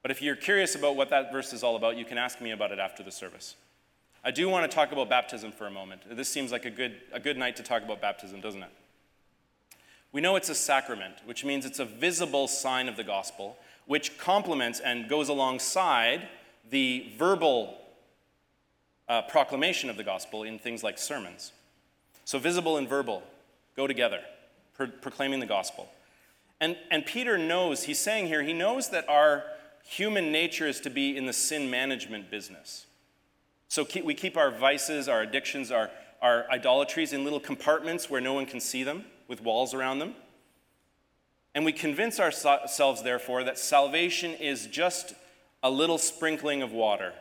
But 0.00 0.12
if 0.12 0.22
you're 0.22 0.36
curious 0.36 0.76
about 0.76 0.94
what 0.94 1.10
that 1.10 1.32
verse 1.32 1.52
is 1.52 1.64
all 1.64 1.74
about, 1.74 1.96
you 1.96 2.04
can 2.04 2.18
ask 2.18 2.40
me 2.40 2.52
about 2.52 2.70
it 2.70 2.78
after 2.78 3.02
the 3.02 3.10
service. 3.10 3.56
I 4.22 4.30
do 4.30 4.48
want 4.48 4.70
to 4.70 4.72
talk 4.72 4.92
about 4.92 5.10
baptism 5.10 5.50
for 5.50 5.66
a 5.66 5.72
moment. 5.72 6.02
This 6.08 6.28
seems 6.28 6.52
like 6.52 6.66
a 6.66 6.70
good, 6.70 6.94
a 7.12 7.18
good 7.18 7.36
night 7.36 7.56
to 7.56 7.64
talk 7.64 7.82
about 7.82 8.00
baptism, 8.00 8.40
doesn't 8.40 8.62
it? 8.62 8.70
We 10.12 10.20
know 10.20 10.36
it's 10.36 10.50
a 10.50 10.54
sacrament, 10.54 11.16
which 11.24 11.44
means 11.44 11.66
it's 11.66 11.80
a 11.80 11.84
visible 11.84 12.46
sign 12.46 12.88
of 12.88 12.96
the 12.96 13.02
gospel, 13.02 13.56
which 13.86 14.16
complements 14.18 14.78
and 14.78 15.08
goes 15.08 15.28
alongside 15.28 16.28
the 16.70 17.12
verbal 17.18 17.76
uh, 19.08 19.22
proclamation 19.22 19.90
of 19.90 19.96
the 19.96 20.04
gospel 20.04 20.44
in 20.44 20.60
things 20.60 20.84
like 20.84 20.96
sermons. 20.96 21.50
So, 22.24 22.38
visible 22.38 22.76
and 22.76 22.88
verbal 22.88 23.24
go 23.74 23.88
together 23.88 24.20
pro- 24.76 24.86
proclaiming 24.88 25.40
the 25.40 25.46
gospel. 25.46 25.88
And, 26.60 26.76
and 26.90 27.04
Peter 27.04 27.36
knows, 27.36 27.84
he's 27.84 27.98
saying 27.98 28.26
here, 28.28 28.42
he 28.42 28.52
knows 28.52 28.90
that 28.90 29.08
our 29.08 29.44
human 29.84 30.32
nature 30.32 30.66
is 30.66 30.80
to 30.80 30.90
be 30.90 31.16
in 31.16 31.26
the 31.26 31.32
sin 31.32 31.70
management 31.70 32.30
business. 32.30 32.86
So 33.68 33.84
keep, 33.84 34.04
we 34.04 34.14
keep 34.14 34.36
our 34.36 34.50
vices, 34.50 35.08
our 35.08 35.22
addictions, 35.22 35.70
our, 35.70 35.90
our 36.22 36.46
idolatries 36.50 37.12
in 37.12 37.24
little 37.24 37.40
compartments 37.40 38.08
where 38.08 38.20
no 38.20 38.32
one 38.32 38.46
can 38.46 38.60
see 38.60 38.82
them, 38.82 39.04
with 39.28 39.40
walls 39.40 39.74
around 39.74 39.98
them. 39.98 40.14
And 41.54 41.64
we 41.64 41.72
convince 41.72 42.18
ourselves, 42.18 43.02
therefore, 43.02 43.44
that 43.44 43.58
salvation 43.58 44.32
is 44.32 44.66
just 44.66 45.14
a 45.62 45.70
little 45.70 45.98
sprinkling 45.98 46.62
of 46.62 46.72
water 46.72 47.12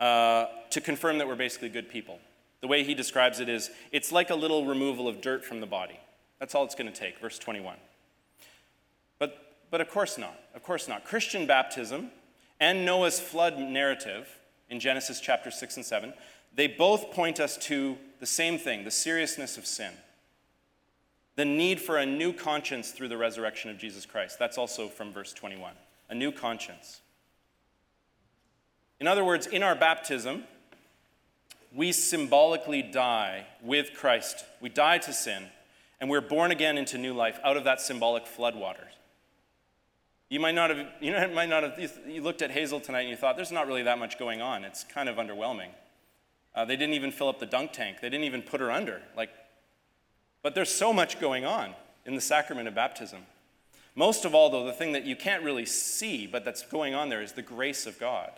uh, 0.00 0.46
to 0.70 0.80
confirm 0.80 1.18
that 1.18 1.26
we're 1.26 1.34
basically 1.34 1.68
good 1.68 1.88
people. 1.88 2.18
The 2.60 2.68
way 2.68 2.84
he 2.84 2.94
describes 2.94 3.40
it 3.40 3.48
is 3.48 3.70
it's 3.92 4.12
like 4.12 4.30
a 4.30 4.34
little 4.34 4.66
removal 4.66 5.08
of 5.08 5.20
dirt 5.20 5.44
from 5.44 5.60
the 5.60 5.66
body. 5.66 5.98
That's 6.44 6.54
all 6.54 6.64
it's 6.64 6.74
going 6.74 6.92
to 6.92 7.00
take, 7.00 7.18
verse 7.20 7.38
21. 7.38 7.74
But, 9.18 9.54
but 9.70 9.80
of 9.80 9.88
course 9.88 10.18
not. 10.18 10.38
Of 10.54 10.62
course 10.62 10.86
not. 10.86 11.02
Christian 11.06 11.46
baptism 11.46 12.10
and 12.60 12.84
Noah's 12.84 13.18
flood 13.18 13.58
narrative 13.58 14.28
in 14.68 14.78
Genesis 14.78 15.20
chapter 15.20 15.50
6 15.50 15.76
and 15.76 15.86
7, 15.86 16.12
they 16.54 16.66
both 16.66 17.12
point 17.12 17.40
us 17.40 17.56
to 17.56 17.96
the 18.20 18.26
same 18.26 18.58
thing 18.58 18.84
the 18.84 18.90
seriousness 18.90 19.56
of 19.56 19.64
sin. 19.64 19.94
The 21.36 21.46
need 21.46 21.80
for 21.80 21.96
a 21.96 22.04
new 22.04 22.34
conscience 22.34 22.90
through 22.90 23.08
the 23.08 23.16
resurrection 23.16 23.70
of 23.70 23.78
Jesus 23.78 24.04
Christ. 24.04 24.38
That's 24.38 24.58
also 24.58 24.88
from 24.88 25.14
verse 25.14 25.32
21. 25.32 25.72
A 26.10 26.14
new 26.14 26.30
conscience. 26.30 27.00
In 29.00 29.06
other 29.06 29.24
words, 29.24 29.46
in 29.46 29.62
our 29.62 29.74
baptism, 29.74 30.44
we 31.74 31.90
symbolically 31.90 32.82
die 32.82 33.46
with 33.62 33.94
Christ. 33.94 34.44
We 34.60 34.68
die 34.68 34.98
to 34.98 35.12
sin 35.14 35.44
and 36.04 36.10
we're 36.10 36.20
born 36.20 36.50
again 36.50 36.76
into 36.76 36.98
new 36.98 37.14
life 37.14 37.40
out 37.42 37.56
of 37.56 37.64
that 37.64 37.80
symbolic 37.80 38.26
floodwaters. 38.26 38.92
You 40.28 40.38
might 40.38 40.54
not 40.54 40.68
have, 40.68 40.86
you 41.00 41.12
know, 41.12 41.28
might 41.28 41.48
not 41.48 41.62
have, 41.62 41.90
you 42.06 42.20
looked 42.20 42.42
at 42.42 42.50
Hazel 42.50 42.78
tonight 42.78 43.00
and 43.00 43.08
you 43.08 43.16
thought, 43.16 43.36
there's 43.36 43.50
not 43.50 43.66
really 43.66 43.84
that 43.84 43.98
much 43.98 44.18
going 44.18 44.42
on. 44.42 44.64
It's 44.64 44.84
kind 44.84 45.08
of 45.08 45.16
underwhelming. 45.16 45.68
Uh, 46.54 46.66
they 46.66 46.76
didn't 46.76 46.92
even 46.92 47.10
fill 47.10 47.30
up 47.30 47.38
the 47.38 47.46
dunk 47.46 47.72
tank. 47.72 48.02
They 48.02 48.10
didn't 48.10 48.26
even 48.26 48.42
put 48.42 48.60
her 48.60 48.70
under. 48.70 49.00
Like, 49.16 49.30
but 50.42 50.54
there's 50.54 50.68
so 50.68 50.92
much 50.92 51.18
going 51.22 51.46
on 51.46 51.72
in 52.04 52.14
the 52.14 52.20
sacrament 52.20 52.68
of 52.68 52.74
baptism. 52.74 53.22
Most 53.94 54.26
of 54.26 54.34
all, 54.34 54.50
though, 54.50 54.66
the 54.66 54.74
thing 54.74 54.92
that 54.92 55.04
you 55.06 55.16
can't 55.16 55.42
really 55.42 55.64
see, 55.64 56.26
but 56.26 56.44
that's 56.44 56.64
going 56.64 56.94
on 56.94 57.08
there 57.08 57.22
is 57.22 57.32
the 57.32 57.40
grace 57.40 57.86
of 57.86 57.98
God. 57.98 58.30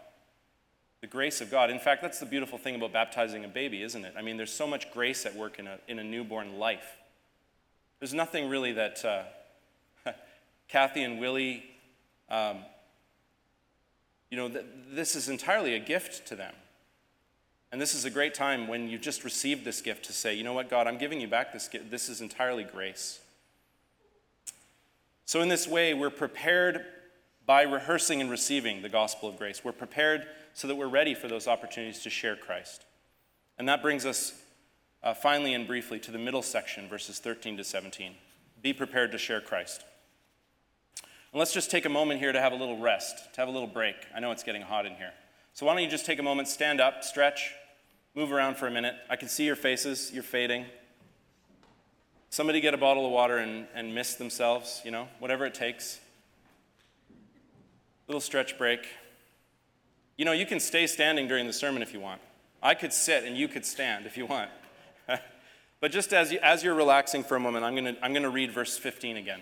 The 1.01 1.09
grace 1.09 1.41
of 1.41 1.51
God. 1.51 1.71
In 1.71 1.81
fact, 1.81 2.01
that's 2.01 2.21
the 2.21 2.27
beautiful 2.27 2.59
thing 2.59 2.77
about 2.77 2.93
baptizing 2.93 3.45
a 3.45 3.49
baby, 3.49 3.83
isn't 3.83 4.05
it? 4.05 4.15
I 4.17 4.23
mean, 4.23 4.37
there's 4.37 4.53
so 4.53 4.69
much 4.69 4.93
grace 4.93 5.27
at 5.27 5.35
work 5.35 5.59
in 5.59 5.67
a, 5.67 5.79
in 5.89 5.99
a 5.99 6.05
newborn 6.05 6.61
life. 6.61 6.97
There's 7.99 8.15
nothing 8.15 8.49
really 8.49 8.73
that 8.73 9.05
uh, 9.05 10.13
Kathy 10.69 11.03
and 11.03 11.19
Willie, 11.19 11.65
um, 12.29 12.59
you 14.31 14.37
know, 14.37 14.49
th- 14.49 14.65
this 14.91 15.17
is 15.17 15.29
entirely 15.29 15.75
a 15.75 15.79
gift 15.79 16.27
to 16.29 16.37
them. 16.37 16.55
And 17.73 17.81
this 17.81 17.95
is 17.95 18.05
a 18.05 18.11
great 18.11 18.35
time 18.35 18.69
when 18.69 18.89
you've 18.89 19.01
just 19.01 19.25
received 19.25 19.65
this 19.65 19.81
gift 19.81 20.05
to 20.07 20.13
say, 20.13 20.35
you 20.35 20.45
know 20.45 20.53
what, 20.53 20.71
God, 20.71 20.87
I'm 20.87 20.99
giving 20.99 21.21
you 21.21 21.29
back 21.29 21.53
this 21.53 21.69
gift. 21.69 21.91
This 21.91 22.09
is 22.09 22.21
entirely 22.21 22.65
grace. 22.65 23.21
So, 25.25 25.41
in 25.41 25.49
this 25.49 25.67
way, 25.67 25.93
we're 25.93 26.11
prepared 26.11 26.85
by 27.47 27.63
rehearsing 27.63 28.21
and 28.21 28.31
receiving 28.31 28.83
the 28.83 28.89
gospel 28.89 29.29
of 29.29 29.37
grace. 29.37 29.65
We're 29.65 29.73
prepared 29.73 30.27
so 30.55 30.69
that 30.69 30.77
we're 30.77 30.89
ready 30.89 31.15
for 31.15 31.29
those 31.29 31.49
opportunities 31.49 32.03
to 32.03 32.11
share 32.11 32.37
Christ. 32.37 32.85
And 33.59 33.69
that 33.69 33.83
brings 33.83 34.07
us 34.07 34.41
uh, 35.07 35.15
finally 35.15 35.55
and 35.55 35.69
briefly 35.69 36.01
to 36.01 36.11
the 36.11 36.19
middle 36.19 36.43
section, 36.43 36.89
verses 36.89 37.21
13 37.21 37.57
to 37.59 37.63
17. 37.63 38.13
Be 38.61 38.73
prepared 38.73 39.13
to 39.13 39.19
share 39.19 39.41
Christ. 39.41 39.85
And 41.33 41.39
let's 41.39 41.55
just 41.55 41.71
take 41.71 41.85
a 41.85 41.89
moment 41.89 42.19
here 42.19 42.33
to 42.33 42.41
have 42.41 42.53
a 42.53 42.57
little 42.57 42.79
rest, 42.79 43.33
to 43.35 43.41
have 43.41 43.47
a 43.49 43.53
little 43.53 43.69
break. 43.69 43.95
I 44.13 44.19
know 44.19 44.33
it's 44.33 44.43
getting 44.43 44.63
hot 44.63 44.85
in 44.85 44.97
here. 44.97 45.13
So 45.55 45.65
why 45.65 45.75
don't 45.75 45.85
you 45.85 45.89
just 45.89 46.07
take 46.07 46.19
a 46.19 46.25
moment, 46.25 46.49
stand 46.49 46.81
up, 46.81 47.05
stretch, 47.05 47.53
move 48.17 48.33
around 48.33 48.57
for 48.57 48.67
a 48.67 48.71
minute. 48.71 48.97
I 49.09 49.15
can 49.15 49.29
see 49.29 49.45
your 49.45 49.55
faces, 49.55 50.11
you're 50.13 50.25
fading. 50.25 50.67
Somebody 52.31 52.61
get 52.61 52.75
a 52.75 52.79
bottle 52.79 53.07
of 53.07 53.13
water 53.13 53.39
and, 53.39 53.69
and 53.77 53.95
mist 53.95 54.19
themselves, 54.19 54.83
you 54.85 54.91
know, 54.91 55.07
whatever 55.21 55.47
it 55.47 55.55
takes. 55.55 56.01
Little 58.09 58.21
stretch 58.21 58.59
break. 58.59 58.81
You 60.17 60.25
know, 60.25 60.33
you 60.33 60.47
can 60.47 60.59
stay 60.59 60.89
standing 60.89 61.29
during 61.29 61.47
the 61.47 61.53
sermon 61.53 61.81
if 61.81 61.93
you 61.93 62.01
want. 62.01 62.21
I 62.61 62.75
could 62.75 62.93
sit 62.93 63.23
and 63.23 63.37
you 63.37 63.47
could 63.47 63.65
stand 63.65 64.05
if 64.05 64.17
you 64.17 64.27
want. 64.27 64.51
But 65.87 65.93
just 65.93 66.13
as, 66.13 66.33
you, 66.33 66.41
as 66.43 66.65
you're 66.65 66.75
relaxing 66.75 67.23
for 67.23 67.37
a 67.37 67.39
moment, 67.39 67.65
I'm 67.65 67.77
going 67.77 67.95
to 67.95 68.05
I'm 68.05 68.13
going 68.13 68.25
to 68.25 68.29
read 68.29 68.51
verse 68.51 68.77
15 68.77 69.17
again. 69.17 69.39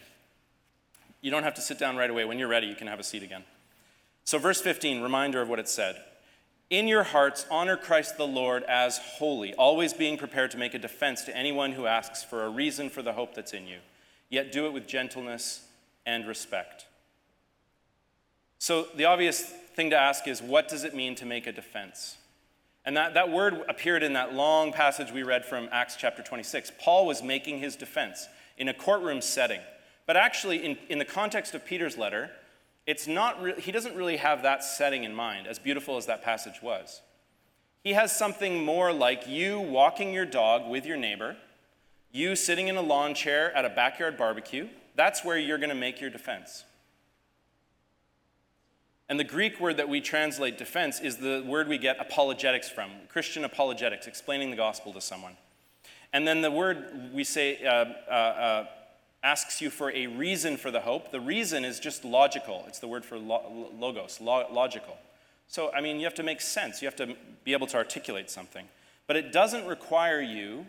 You 1.23 1.31
don't 1.31 1.43
have 1.43 1.55
to 1.55 1.63
sit 1.63 1.79
down 1.79 1.97
right 1.97 2.11
away. 2.11 2.27
When 2.27 2.39
you're 2.39 2.49
ready, 2.49 2.67
you 2.67 2.75
can 2.75 2.87
have 2.87 3.01
a 3.01 3.03
seat 3.03 3.23
again. 3.23 3.45
So, 4.25 4.37
verse 4.37 4.61
15, 4.61 5.01
reminder 5.01 5.41
of 5.41 5.49
what 5.49 5.59
it 5.59 5.71
said. 5.71 5.97
In 6.69 6.87
your 6.87 7.03
hearts, 7.03 7.47
honor 7.51 7.79
Christ 7.79 8.19
the 8.19 8.27
Lord 8.27 8.63
as 8.65 8.99
holy, 8.99 9.55
always 9.55 9.95
being 9.95 10.19
prepared 10.19 10.51
to 10.51 10.59
make 10.59 10.75
a 10.75 10.79
defense 10.79 11.25
to 11.25 11.35
anyone 11.35 11.73
who 11.73 11.87
asks 11.87 12.23
for 12.23 12.45
a 12.45 12.51
reason 12.51 12.91
for 12.91 13.01
the 13.01 13.15
hope 13.15 13.35
that's 13.35 13.55
in 13.55 13.67
you, 13.67 13.79
yet 14.29 14.53
do 14.53 14.67
it 14.67 14.75
with 14.75 14.87
gentleness 14.87 15.67
and 16.05 16.29
respect. 16.29 16.85
So, 18.59 18.89
the 18.95 19.07
obvious 19.07 19.41
thing 19.75 19.89
to 19.89 19.97
ask 19.97 20.29
is 20.29 20.43
what 20.43 20.69
does 20.69 20.85
it 20.85 20.95
mean 20.95 21.15
to 21.15 21.25
make 21.25 21.47
a 21.47 21.53
defense? 21.53 22.19
And 22.85 22.97
that, 22.97 23.15
that 23.15 23.31
word 23.31 23.63
appeared 23.69 24.03
in 24.03 24.13
that 24.13 24.35
long 24.35 24.73
passage 24.73 25.11
we 25.11 25.23
read 25.23 25.45
from 25.45 25.69
Acts 25.73 25.97
chapter 25.97 26.23
26. 26.23 26.73
Paul 26.79 27.07
was 27.07 27.23
making 27.23 27.59
his 27.59 27.77
defense 27.77 28.29
in 28.59 28.69
a 28.69 28.75
courtroom 28.75 29.23
setting. 29.23 29.61
But 30.07 30.17
actually, 30.17 30.65
in, 30.65 30.79
in 30.91 30.99
the 30.99 31.05
context 31.05 31.55
of 31.55 31.65
Peter's 31.65 31.97
letter, 31.97 32.31
it's 32.87 33.07
not 33.07 33.43
re- 33.43 33.59
he 33.59 33.73
doesn't 33.73 33.97
really 33.97 34.19
have 34.19 34.43
that 34.43 34.63
setting 34.63 35.05
in 35.05 35.15
mind, 35.15 35.47
as 35.47 35.59
beautiful 35.59 35.97
as 35.97 36.07
that 36.07 36.23
passage 36.23 36.61
was. 36.63 37.01
He 37.83 37.95
has 37.95 38.17
something 38.17 38.65
more 38.65 38.93
like 38.93 39.27
you 39.27 39.61
walking 39.61 40.13
your 40.13 40.27
dog 40.27 40.69
with 40.69 40.85
your 40.85 40.97
neighbor, 40.99 41.37
you 42.13 42.37
sitting 42.37 42.69
in 42.69 42.77
a 42.77 42.83
lawn 42.83 43.15
chair 43.15 43.55
at 43.57 43.65
a 43.65 43.71
backyard 43.71 44.17
barbecue. 44.17 44.69
That's 44.95 45.25
where 45.25 45.39
you're 45.39 45.59
going 45.59 45.71
to 45.71 45.75
make 45.75 46.01
your 46.01 46.11
defense. 46.11 46.65
And 49.09 49.21
the 49.21 49.25
Greek 49.25 49.61
word 49.61 49.77
that 49.77 49.89
we 49.89 50.01
translate 50.01 50.57
defense 50.57 51.01
is 51.01 51.19
the 51.19 51.45
word 51.47 51.69
we 51.69 51.77
get 51.77 52.01
apologetics 52.01 52.71
from, 52.71 52.91
Christian 53.09 53.45
apologetics, 53.45 54.07
explaining 54.07 54.51
the 54.51 54.57
gospel 54.57 54.93
to 54.95 55.01
someone. 55.01 55.37
And 56.13 56.27
then 56.27 56.41
the 56.41 56.51
word 56.51 57.11
we 57.13 57.25
say 57.25 57.63
uh, 57.65 57.85
uh, 58.09 58.11
uh, 58.11 58.67
asks 59.23 59.61
you 59.61 59.69
for 59.69 59.91
a 59.91 60.07
reason 60.07 60.57
for 60.57 60.71
the 60.71 60.81
hope. 60.81 61.11
The 61.11 61.21
reason 61.21 61.65
is 61.65 61.81
just 61.81 62.05
logical. 62.05 62.65
It's 62.67 62.79
the 62.79 62.89
word 62.89 63.05
for 63.05 63.19
lo- 63.19 63.71
logos, 63.77 64.21
lo- 64.21 64.47
logical. 64.51 64.97
So, 65.49 65.71
I 65.73 65.81
mean, 65.81 65.99
you 65.99 66.05
have 66.05 66.15
to 66.15 66.23
make 66.23 66.41
sense. 66.41 66.81
You 66.81 66.87
have 66.87 66.97
to 66.97 67.17
be 67.45 67.53
able 67.53 67.67
to 67.69 67.77
articulate 67.77 68.31
something. 68.31 68.67
But 69.07 69.17
it 69.17 69.33
doesn't 69.33 69.67
require 69.67 70.23
you 70.23 70.67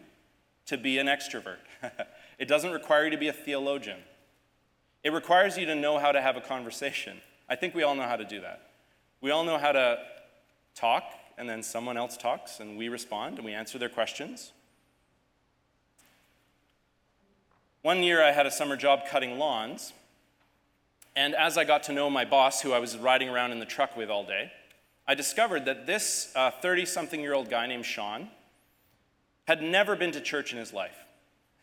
to 0.65 0.77
be 0.77 0.97
an 0.97 1.07
extrovert, 1.07 1.57
it 2.39 2.47
doesn't 2.47 2.71
require 2.71 3.05
you 3.05 3.11
to 3.11 3.17
be 3.17 3.27
a 3.27 3.33
theologian. 3.33 3.99
It 5.03 5.13
requires 5.13 5.55
you 5.57 5.67
to 5.67 5.75
know 5.75 5.99
how 5.99 6.11
to 6.11 6.19
have 6.19 6.35
a 6.35 6.41
conversation. 6.41 7.21
I 7.49 7.55
think 7.55 7.75
we 7.75 7.83
all 7.83 7.95
know 7.95 8.03
how 8.03 8.15
to 8.15 8.25
do 8.25 8.41
that. 8.41 8.69
We 9.21 9.31
all 9.31 9.43
know 9.43 9.57
how 9.57 9.71
to 9.71 9.99
talk, 10.75 11.03
and 11.37 11.47
then 11.47 11.63
someone 11.63 11.97
else 11.97 12.17
talks, 12.17 12.59
and 12.59 12.77
we 12.77 12.89
respond, 12.89 13.37
and 13.37 13.45
we 13.45 13.53
answer 13.53 13.77
their 13.77 13.89
questions. 13.89 14.51
One 17.81 18.01
year 18.01 18.23
I 18.23 18.31
had 18.31 18.45
a 18.45 18.51
summer 18.51 18.75
job 18.75 19.01
cutting 19.07 19.37
lawns, 19.37 19.93
and 21.15 21.35
as 21.35 21.57
I 21.57 21.63
got 21.63 21.83
to 21.83 21.93
know 21.93 22.09
my 22.09 22.25
boss, 22.25 22.61
who 22.61 22.73
I 22.73 22.79
was 22.79 22.97
riding 22.97 23.29
around 23.29 23.51
in 23.51 23.59
the 23.59 23.65
truck 23.65 23.95
with 23.95 24.09
all 24.09 24.25
day, 24.25 24.51
I 25.07 25.13
discovered 25.13 25.65
that 25.65 25.85
this 25.85 26.33
30 26.35 26.81
uh, 26.81 26.85
something 26.85 27.21
year 27.21 27.33
old 27.33 27.49
guy 27.49 27.67
named 27.67 27.85
Sean 27.85 28.29
had 29.47 29.61
never 29.61 29.95
been 29.95 30.11
to 30.11 30.21
church 30.21 30.51
in 30.51 30.57
his 30.57 30.73
life. 30.73 30.97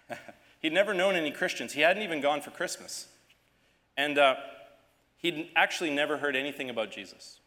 He'd 0.61 0.73
never 0.73 0.95
known 0.95 1.17
any 1.17 1.33
Christians. 1.33 1.73
He 1.73 1.81
hadn't 1.81 2.05
even 2.05 2.21
gone 2.21 2.41
for 2.41 2.51
Christmas. 2.51 3.09
And 3.97 4.17
uh, 4.17 4.37
he'd 5.23 5.49
actually 5.57 5.91
never 5.91 6.19
heard 6.19 6.37
anything 6.37 6.69
about 6.69 6.91
Jesus. 6.91 7.39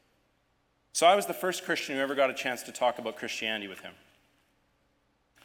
So 0.94 1.06
I 1.06 1.16
was 1.16 1.26
the 1.26 1.34
first 1.34 1.66
Christian 1.66 1.96
who 1.96 2.02
ever 2.02 2.16
got 2.16 2.30
a 2.30 2.34
chance 2.34 2.64
to 2.64 2.72
talk 2.72 2.98
about 2.98 3.18
Christianity 3.18 3.68
with 3.68 3.82
him. 3.82 3.94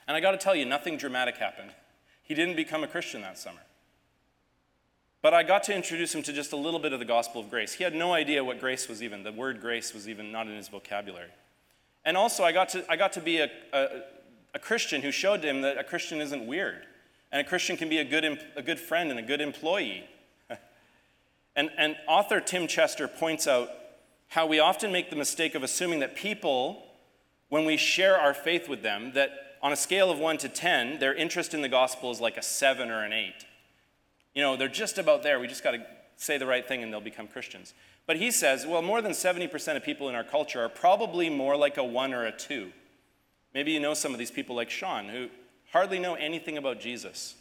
And 0.06 0.16
I 0.16 0.20
got 0.20 0.30
to 0.30 0.38
tell 0.38 0.54
you, 0.54 0.64
nothing 0.64 0.96
dramatic 0.96 1.36
happened. 1.36 1.72
He 2.22 2.34
didn't 2.34 2.56
become 2.56 2.84
a 2.84 2.88
Christian 2.88 3.22
that 3.22 3.38
summer. 3.38 3.60
But 5.22 5.34
I 5.34 5.42
got 5.42 5.64
to 5.64 5.74
introduce 5.74 6.14
him 6.14 6.22
to 6.22 6.32
just 6.32 6.52
a 6.52 6.56
little 6.56 6.80
bit 6.80 6.92
of 6.92 6.98
the 6.98 7.04
gospel 7.04 7.40
of 7.40 7.50
grace. 7.50 7.74
He 7.74 7.84
had 7.84 7.94
no 7.94 8.14
idea 8.14 8.42
what 8.42 8.60
grace 8.60 8.88
was 8.88 9.02
even, 9.02 9.22
the 9.22 9.32
word 9.32 9.60
grace 9.60 9.92
was 9.92 10.08
even 10.08 10.32
not 10.32 10.46
in 10.46 10.56
his 10.56 10.68
vocabulary. 10.68 11.30
And 12.04 12.16
also, 12.16 12.44
I 12.44 12.52
got 12.52 12.70
to, 12.70 12.84
I 12.90 12.96
got 12.96 13.12
to 13.14 13.20
be 13.20 13.38
a, 13.38 13.50
a, 13.72 13.88
a 14.54 14.58
Christian 14.58 15.02
who 15.02 15.10
showed 15.10 15.44
him 15.44 15.60
that 15.62 15.76
a 15.76 15.84
Christian 15.84 16.20
isn't 16.20 16.46
weird. 16.46 16.86
And 17.32 17.44
a 17.44 17.48
Christian 17.48 17.76
can 17.76 17.88
be 17.88 17.98
a 17.98 18.04
good, 18.04 18.40
a 18.56 18.62
good 18.62 18.80
friend 18.80 19.10
and 19.10 19.18
a 19.20 19.22
good 19.22 19.40
employee. 19.40 20.08
And, 21.56 21.70
and 21.76 21.96
author 22.06 22.40
Tim 22.40 22.66
Chester 22.66 23.08
points 23.08 23.46
out 23.46 23.70
how 24.28 24.46
we 24.46 24.60
often 24.60 24.92
make 24.92 25.10
the 25.10 25.16
mistake 25.16 25.54
of 25.54 25.62
assuming 25.62 26.00
that 26.00 26.14
people, 26.14 26.84
when 27.48 27.64
we 27.64 27.76
share 27.76 28.16
our 28.16 28.32
faith 28.32 28.68
with 28.68 28.82
them, 28.82 29.12
that 29.14 29.30
on 29.62 29.72
a 29.72 29.76
scale 29.76 30.10
of 30.10 30.18
1 30.18 30.38
to 30.38 30.48
10, 30.48 31.00
their 31.00 31.14
interest 31.14 31.52
in 31.52 31.62
the 31.62 31.68
gospel 31.68 32.10
is 32.10 32.20
like 32.20 32.36
a 32.36 32.42
7 32.42 32.90
or 32.90 33.04
an 33.04 33.12
8. 33.12 33.32
You 34.34 34.42
know, 34.42 34.56
they're 34.56 34.68
just 34.68 34.98
about 34.98 35.22
there. 35.22 35.40
We 35.40 35.48
just 35.48 35.64
got 35.64 35.72
to 35.72 35.84
say 36.16 36.38
the 36.38 36.46
right 36.46 36.66
thing 36.66 36.82
and 36.82 36.92
they'll 36.92 37.00
become 37.00 37.26
Christians. 37.26 37.74
But 38.06 38.16
he 38.16 38.30
says, 38.30 38.66
well, 38.66 38.82
more 38.82 39.02
than 39.02 39.12
70% 39.12 39.76
of 39.76 39.82
people 39.82 40.08
in 40.08 40.14
our 40.14 40.24
culture 40.24 40.64
are 40.64 40.68
probably 40.68 41.28
more 41.28 41.56
like 41.56 41.76
a 41.76 41.84
1 41.84 42.14
or 42.14 42.26
a 42.26 42.32
2. 42.32 42.70
Maybe 43.52 43.72
you 43.72 43.80
know 43.80 43.94
some 43.94 44.12
of 44.12 44.18
these 44.18 44.30
people 44.30 44.54
like 44.54 44.70
Sean, 44.70 45.08
who 45.08 45.28
hardly 45.72 45.98
know 45.98 46.14
anything 46.14 46.56
about 46.56 46.80
Jesus. 46.80 47.34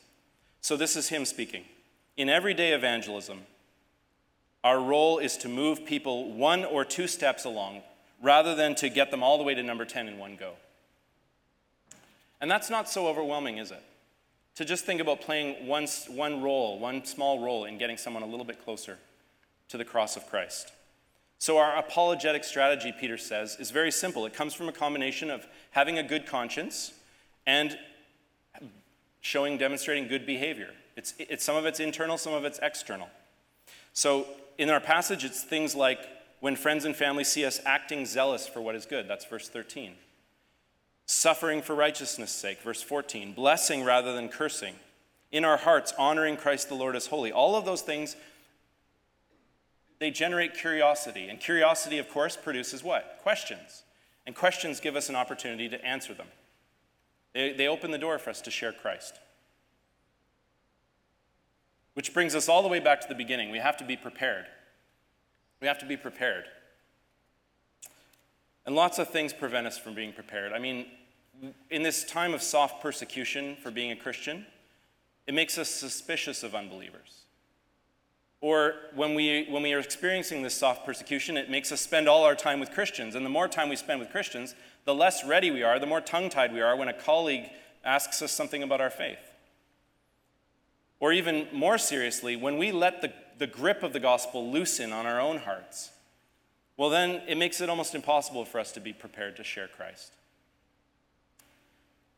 So 0.61 0.75
this 0.75 0.95
is 0.95 1.09
him 1.09 1.25
speaking. 1.25 1.63
In 2.17 2.29
everyday 2.29 2.73
evangelism, 2.73 3.41
our 4.63 4.79
role 4.79 5.19
is 5.19 5.37
to 5.37 5.49
move 5.49 5.85
people 5.85 6.33
one 6.33 6.65
or 6.65 6.83
two 6.83 7.07
steps 7.07 7.45
along 7.45 7.81
rather 8.21 8.55
than 8.55 8.75
to 8.75 8.89
get 8.89 9.11
them 9.11 9.23
all 9.23 9.37
the 9.37 9.43
way 9.43 9.53
to 9.53 9.63
number 9.63 9.85
10 9.85 10.07
in 10.07 10.17
one 10.17 10.35
go. 10.35 10.53
And 12.41 12.49
that's 12.49 12.69
not 12.69 12.89
so 12.89 13.07
overwhelming, 13.07 13.57
is 13.57 13.71
it? 13.71 13.83
To 14.55 14.65
just 14.65 14.85
think 14.85 14.99
about 14.99 15.21
playing 15.21 15.67
one, 15.67 15.87
one 16.09 16.41
role, 16.41 16.79
one 16.79 17.05
small 17.05 17.39
role 17.39 17.65
in 17.65 17.77
getting 17.77 17.97
someone 17.97 18.23
a 18.23 18.25
little 18.25 18.45
bit 18.45 18.63
closer 18.63 18.97
to 19.69 19.77
the 19.77 19.85
cross 19.85 20.17
of 20.17 20.27
Christ. 20.27 20.71
So, 21.37 21.57
our 21.57 21.77
apologetic 21.77 22.43
strategy, 22.43 22.93
Peter 22.97 23.17
says, 23.17 23.55
is 23.59 23.71
very 23.71 23.91
simple. 23.91 24.25
It 24.25 24.33
comes 24.33 24.53
from 24.53 24.67
a 24.67 24.73
combination 24.73 25.29
of 25.29 25.47
having 25.71 25.97
a 25.97 26.03
good 26.03 26.25
conscience 26.25 26.91
and 27.47 27.77
showing, 29.21 29.57
demonstrating 29.57 30.09
good 30.09 30.25
behavior. 30.25 30.71
It's, 30.97 31.13
it's, 31.17 31.45
some 31.45 31.55
of 31.55 31.65
it's 31.65 31.79
internal, 31.79 32.17
some 32.17 32.33
of 32.33 32.43
it's 32.43 32.59
external. 32.61 33.09
So, 33.93 34.27
in 34.59 34.69
our 34.69 34.79
passage, 34.81 35.23
it's 35.23 35.41
things 35.41 35.73
like 35.73 35.99
when 36.41 36.55
friends 36.55 36.85
and 36.85 36.95
family 36.95 37.23
see 37.23 37.45
us 37.45 37.59
acting 37.65 38.05
zealous 38.05 38.47
for 38.47 38.61
what 38.61 38.75
is 38.75 38.85
good. 38.85 39.07
That's 39.07 39.25
verse 39.25 39.49
13 39.49 39.95
suffering 41.11 41.59
for 41.63 41.73
righteousness' 41.73 42.29
sake, 42.31 42.61
verse 42.61 42.83
14, 42.83 43.33
blessing 43.33 43.83
rather 43.83 44.13
than 44.13 44.29
cursing, 44.29 44.75
in 45.31 45.43
our 45.43 45.57
hearts, 45.57 45.91
honoring 45.97 46.37
Christ 46.37 46.69
the 46.69 46.75
Lord 46.75 46.95
as 46.95 47.07
holy. 47.07 47.31
All 47.31 47.55
of 47.55 47.65
those 47.65 47.81
things, 47.81 48.15
they 49.97 50.11
generate 50.11 50.53
curiosity. 50.53 51.27
And 51.27 51.39
curiosity, 51.39 51.97
of 51.97 52.09
course, 52.09 52.37
produces 52.37 52.83
what? 52.83 53.17
Questions. 53.23 53.81
And 54.27 54.35
questions 54.35 54.79
give 54.79 54.95
us 54.95 55.09
an 55.09 55.15
opportunity 55.15 55.67
to 55.69 55.83
answer 55.83 56.13
them. 56.13 56.27
They, 57.33 57.53
they 57.53 57.67
open 57.67 57.89
the 57.89 57.97
door 57.97 58.19
for 58.19 58.29
us 58.29 58.41
to 58.41 58.51
share 58.51 58.71
Christ. 58.71 59.19
Which 61.93 62.13
brings 62.13 62.35
us 62.35 62.47
all 62.47 62.61
the 62.61 62.67
way 62.67 62.79
back 62.79 63.01
to 63.01 63.07
the 63.07 63.15
beginning. 63.15 63.51
We 63.51 63.59
have 63.59 63.77
to 63.77 63.83
be 63.83 63.97
prepared. 63.97 64.45
We 65.61 65.67
have 65.67 65.79
to 65.79 65.85
be 65.85 65.97
prepared. 65.97 66.45
And 68.65 68.75
lots 68.75 68.99
of 68.99 69.09
things 69.09 69.33
prevent 69.33 69.67
us 69.67 69.77
from 69.77 69.95
being 69.95 70.13
prepared. 70.13 70.53
I 70.53 70.59
mean, 70.59 70.85
in 71.69 71.83
this 71.83 72.03
time 72.03 72.33
of 72.33 72.41
soft 72.41 72.81
persecution 72.81 73.57
for 73.61 73.71
being 73.71 73.91
a 73.91 73.95
Christian, 73.95 74.45
it 75.27 75.33
makes 75.33 75.57
us 75.57 75.69
suspicious 75.69 76.43
of 76.43 76.55
unbelievers. 76.55 77.25
Or 78.41 78.75
when 78.95 79.15
we, 79.15 79.47
when 79.49 79.63
we 79.63 79.73
are 79.73 79.79
experiencing 79.79 80.43
this 80.43 80.53
soft 80.53 80.85
persecution, 80.85 81.35
it 81.35 81.49
makes 81.49 81.71
us 81.71 81.81
spend 81.81 82.07
all 82.07 82.23
our 82.23 82.35
time 82.35 82.59
with 82.59 82.71
Christians. 82.71 83.15
And 83.15 83.25
the 83.25 83.29
more 83.29 83.47
time 83.47 83.67
we 83.69 83.75
spend 83.75 83.99
with 83.99 84.11
Christians, 84.11 84.55
the 84.85 84.95
less 84.95 85.25
ready 85.25 85.51
we 85.51 85.61
are, 85.61 85.77
the 85.77 85.85
more 85.85 85.99
tongue 85.99 86.29
tied 86.29 86.53
we 86.53 86.61
are 86.61 86.75
when 86.75 86.87
a 86.87 86.93
colleague 86.93 87.49
asks 87.83 88.21
us 88.21 88.31
something 88.31 88.63
about 88.63 88.79
our 88.79 88.89
faith. 88.89 89.28
Or 90.99 91.13
even 91.13 91.47
more 91.53 91.77
seriously, 91.77 92.35
when 92.35 92.57
we 92.57 92.71
let 92.71 93.01
the, 93.01 93.13
the 93.37 93.47
grip 93.47 93.83
of 93.83 93.93
the 93.93 93.99
gospel 93.99 94.51
loosen 94.51 94.91
on 94.91 95.05
our 95.05 95.19
own 95.19 95.37
hearts, 95.37 95.91
well, 96.75 96.89
then 96.89 97.21
it 97.27 97.37
makes 97.37 97.61
it 97.61 97.69
almost 97.69 97.95
impossible 97.95 98.45
for 98.45 98.59
us 98.59 98.71
to 98.73 98.79
be 98.79 98.93
prepared 98.93 99.35
to 99.37 99.43
share 99.43 99.67
Christ. 99.67 100.13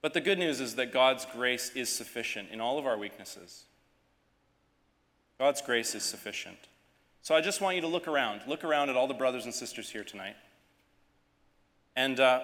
But 0.01 0.13
the 0.13 0.21
good 0.21 0.39
news 0.39 0.59
is 0.59 0.75
that 0.75 0.91
God's 0.91 1.25
grace 1.25 1.71
is 1.75 1.89
sufficient 1.89 2.49
in 2.51 2.59
all 2.59 2.79
of 2.79 2.87
our 2.87 2.97
weaknesses. 2.97 3.65
God's 5.37 5.61
grace 5.61 5.95
is 5.95 6.03
sufficient. 6.03 6.57
So 7.23 7.35
I 7.35 7.41
just 7.41 7.61
want 7.61 7.75
you 7.75 7.81
to 7.81 7.87
look 7.87 8.07
around. 8.07 8.41
Look 8.47 8.63
around 8.63 8.89
at 8.89 8.95
all 8.95 9.07
the 9.07 9.13
brothers 9.13 9.45
and 9.45 9.53
sisters 9.53 9.89
here 9.89 10.03
tonight. 10.03 10.35
And, 11.95 12.19
uh, 12.19 12.41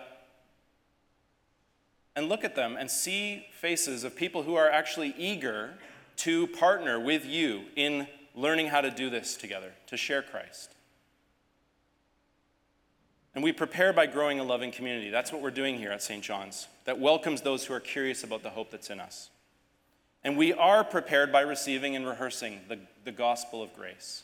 and 2.16 2.30
look 2.30 2.44
at 2.44 2.56
them 2.56 2.76
and 2.78 2.90
see 2.90 3.46
faces 3.52 4.04
of 4.04 4.16
people 4.16 4.44
who 4.44 4.56
are 4.56 4.70
actually 4.70 5.16
eager 5.18 5.78
to 6.18 6.48
partner 6.48 7.00
with 7.00 7.26
you 7.26 7.64
in 7.76 8.08
learning 8.36 8.68
how 8.68 8.82
to 8.82 8.92
do 8.92 9.10
this 9.10 9.36
together, 9.36 9.72
to 9.88 9.98
share 9.98 10.22
Christ. 10.22 10.74
And 13.34 13.44
we 13.44 13.52
prepare 13.52 13.94
by 13.94 14.08
growing 14.08 14.40
a 14.40 14.44
loving 14.44 14.72
community. 14.72 15.10
That's 15.10 15.32
what 15.32 15.42
we're 15.42 15.52
doing 15.52 15.78
here 15.78 15.92
at 15.92 16.02
St. 16.02 16.24
John's, 16.24 16.68
that 16.86 17.00
welcomes 17.00 17.42
those 17.42 17.66
who 17.66 17.74
are 17.74 17.80
curious 17.80 18.24
about 18.24 18.42
the 18.42 18.50
hope 18.50 18.72
that's 18.72 18.90
in 18.90 19.00
us. 19.00 19.30
And 20.24 20.38
we 20.38 20.54
are 20.54 20.84
prepared 20.84 21.32
by 21.32 21.42
receiving 21.42 21.96
and 21.96 22.06
rehearsing 22.06 22.62
the, 22.68 22.80
the 23.06 23.12
gospel 23.12 23.62
of 23.62 23.74
grace. 23.76 24.24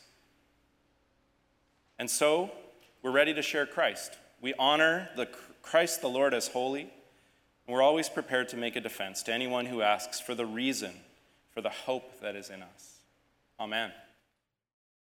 And 1.98 2.10
so, 2.10 2.50
we're 3.02 3.12
ready 3.12 3.34
to 3.34 3.42
share 3.42 3.66
Christ. 3.66 4.18
We 4.40 4.52
honor 4.58 5.10
the 5.16 5.28
Christ 5.62 6.00
the 6.00 6.08
Lord 6.08 6.34
as 6.34 6.48
holy, 6.48 6.82
and 6.82 6.90
we're 7.68 7.82
always 7.82 8.08
prepared 8.08 8.48
to 8.48 8.56
make 8.56 8.76
a 8.76 8.80
defense 8.80 9.22
to 9.22 9.32
anyone 9.32 9.66
who 9.66 9.80
asks 9.80 10.20
for 10.20 10.34
the 10.34 10.44
reason 10.44 10.92
for 11.54 11.60
the 11.60 11.70
hope 11.70 12.20
that 12.20 12.34
is 12.36 12.50
in 12.50 12.62
us. 12.62 12.98
Amen. 13.60 13.92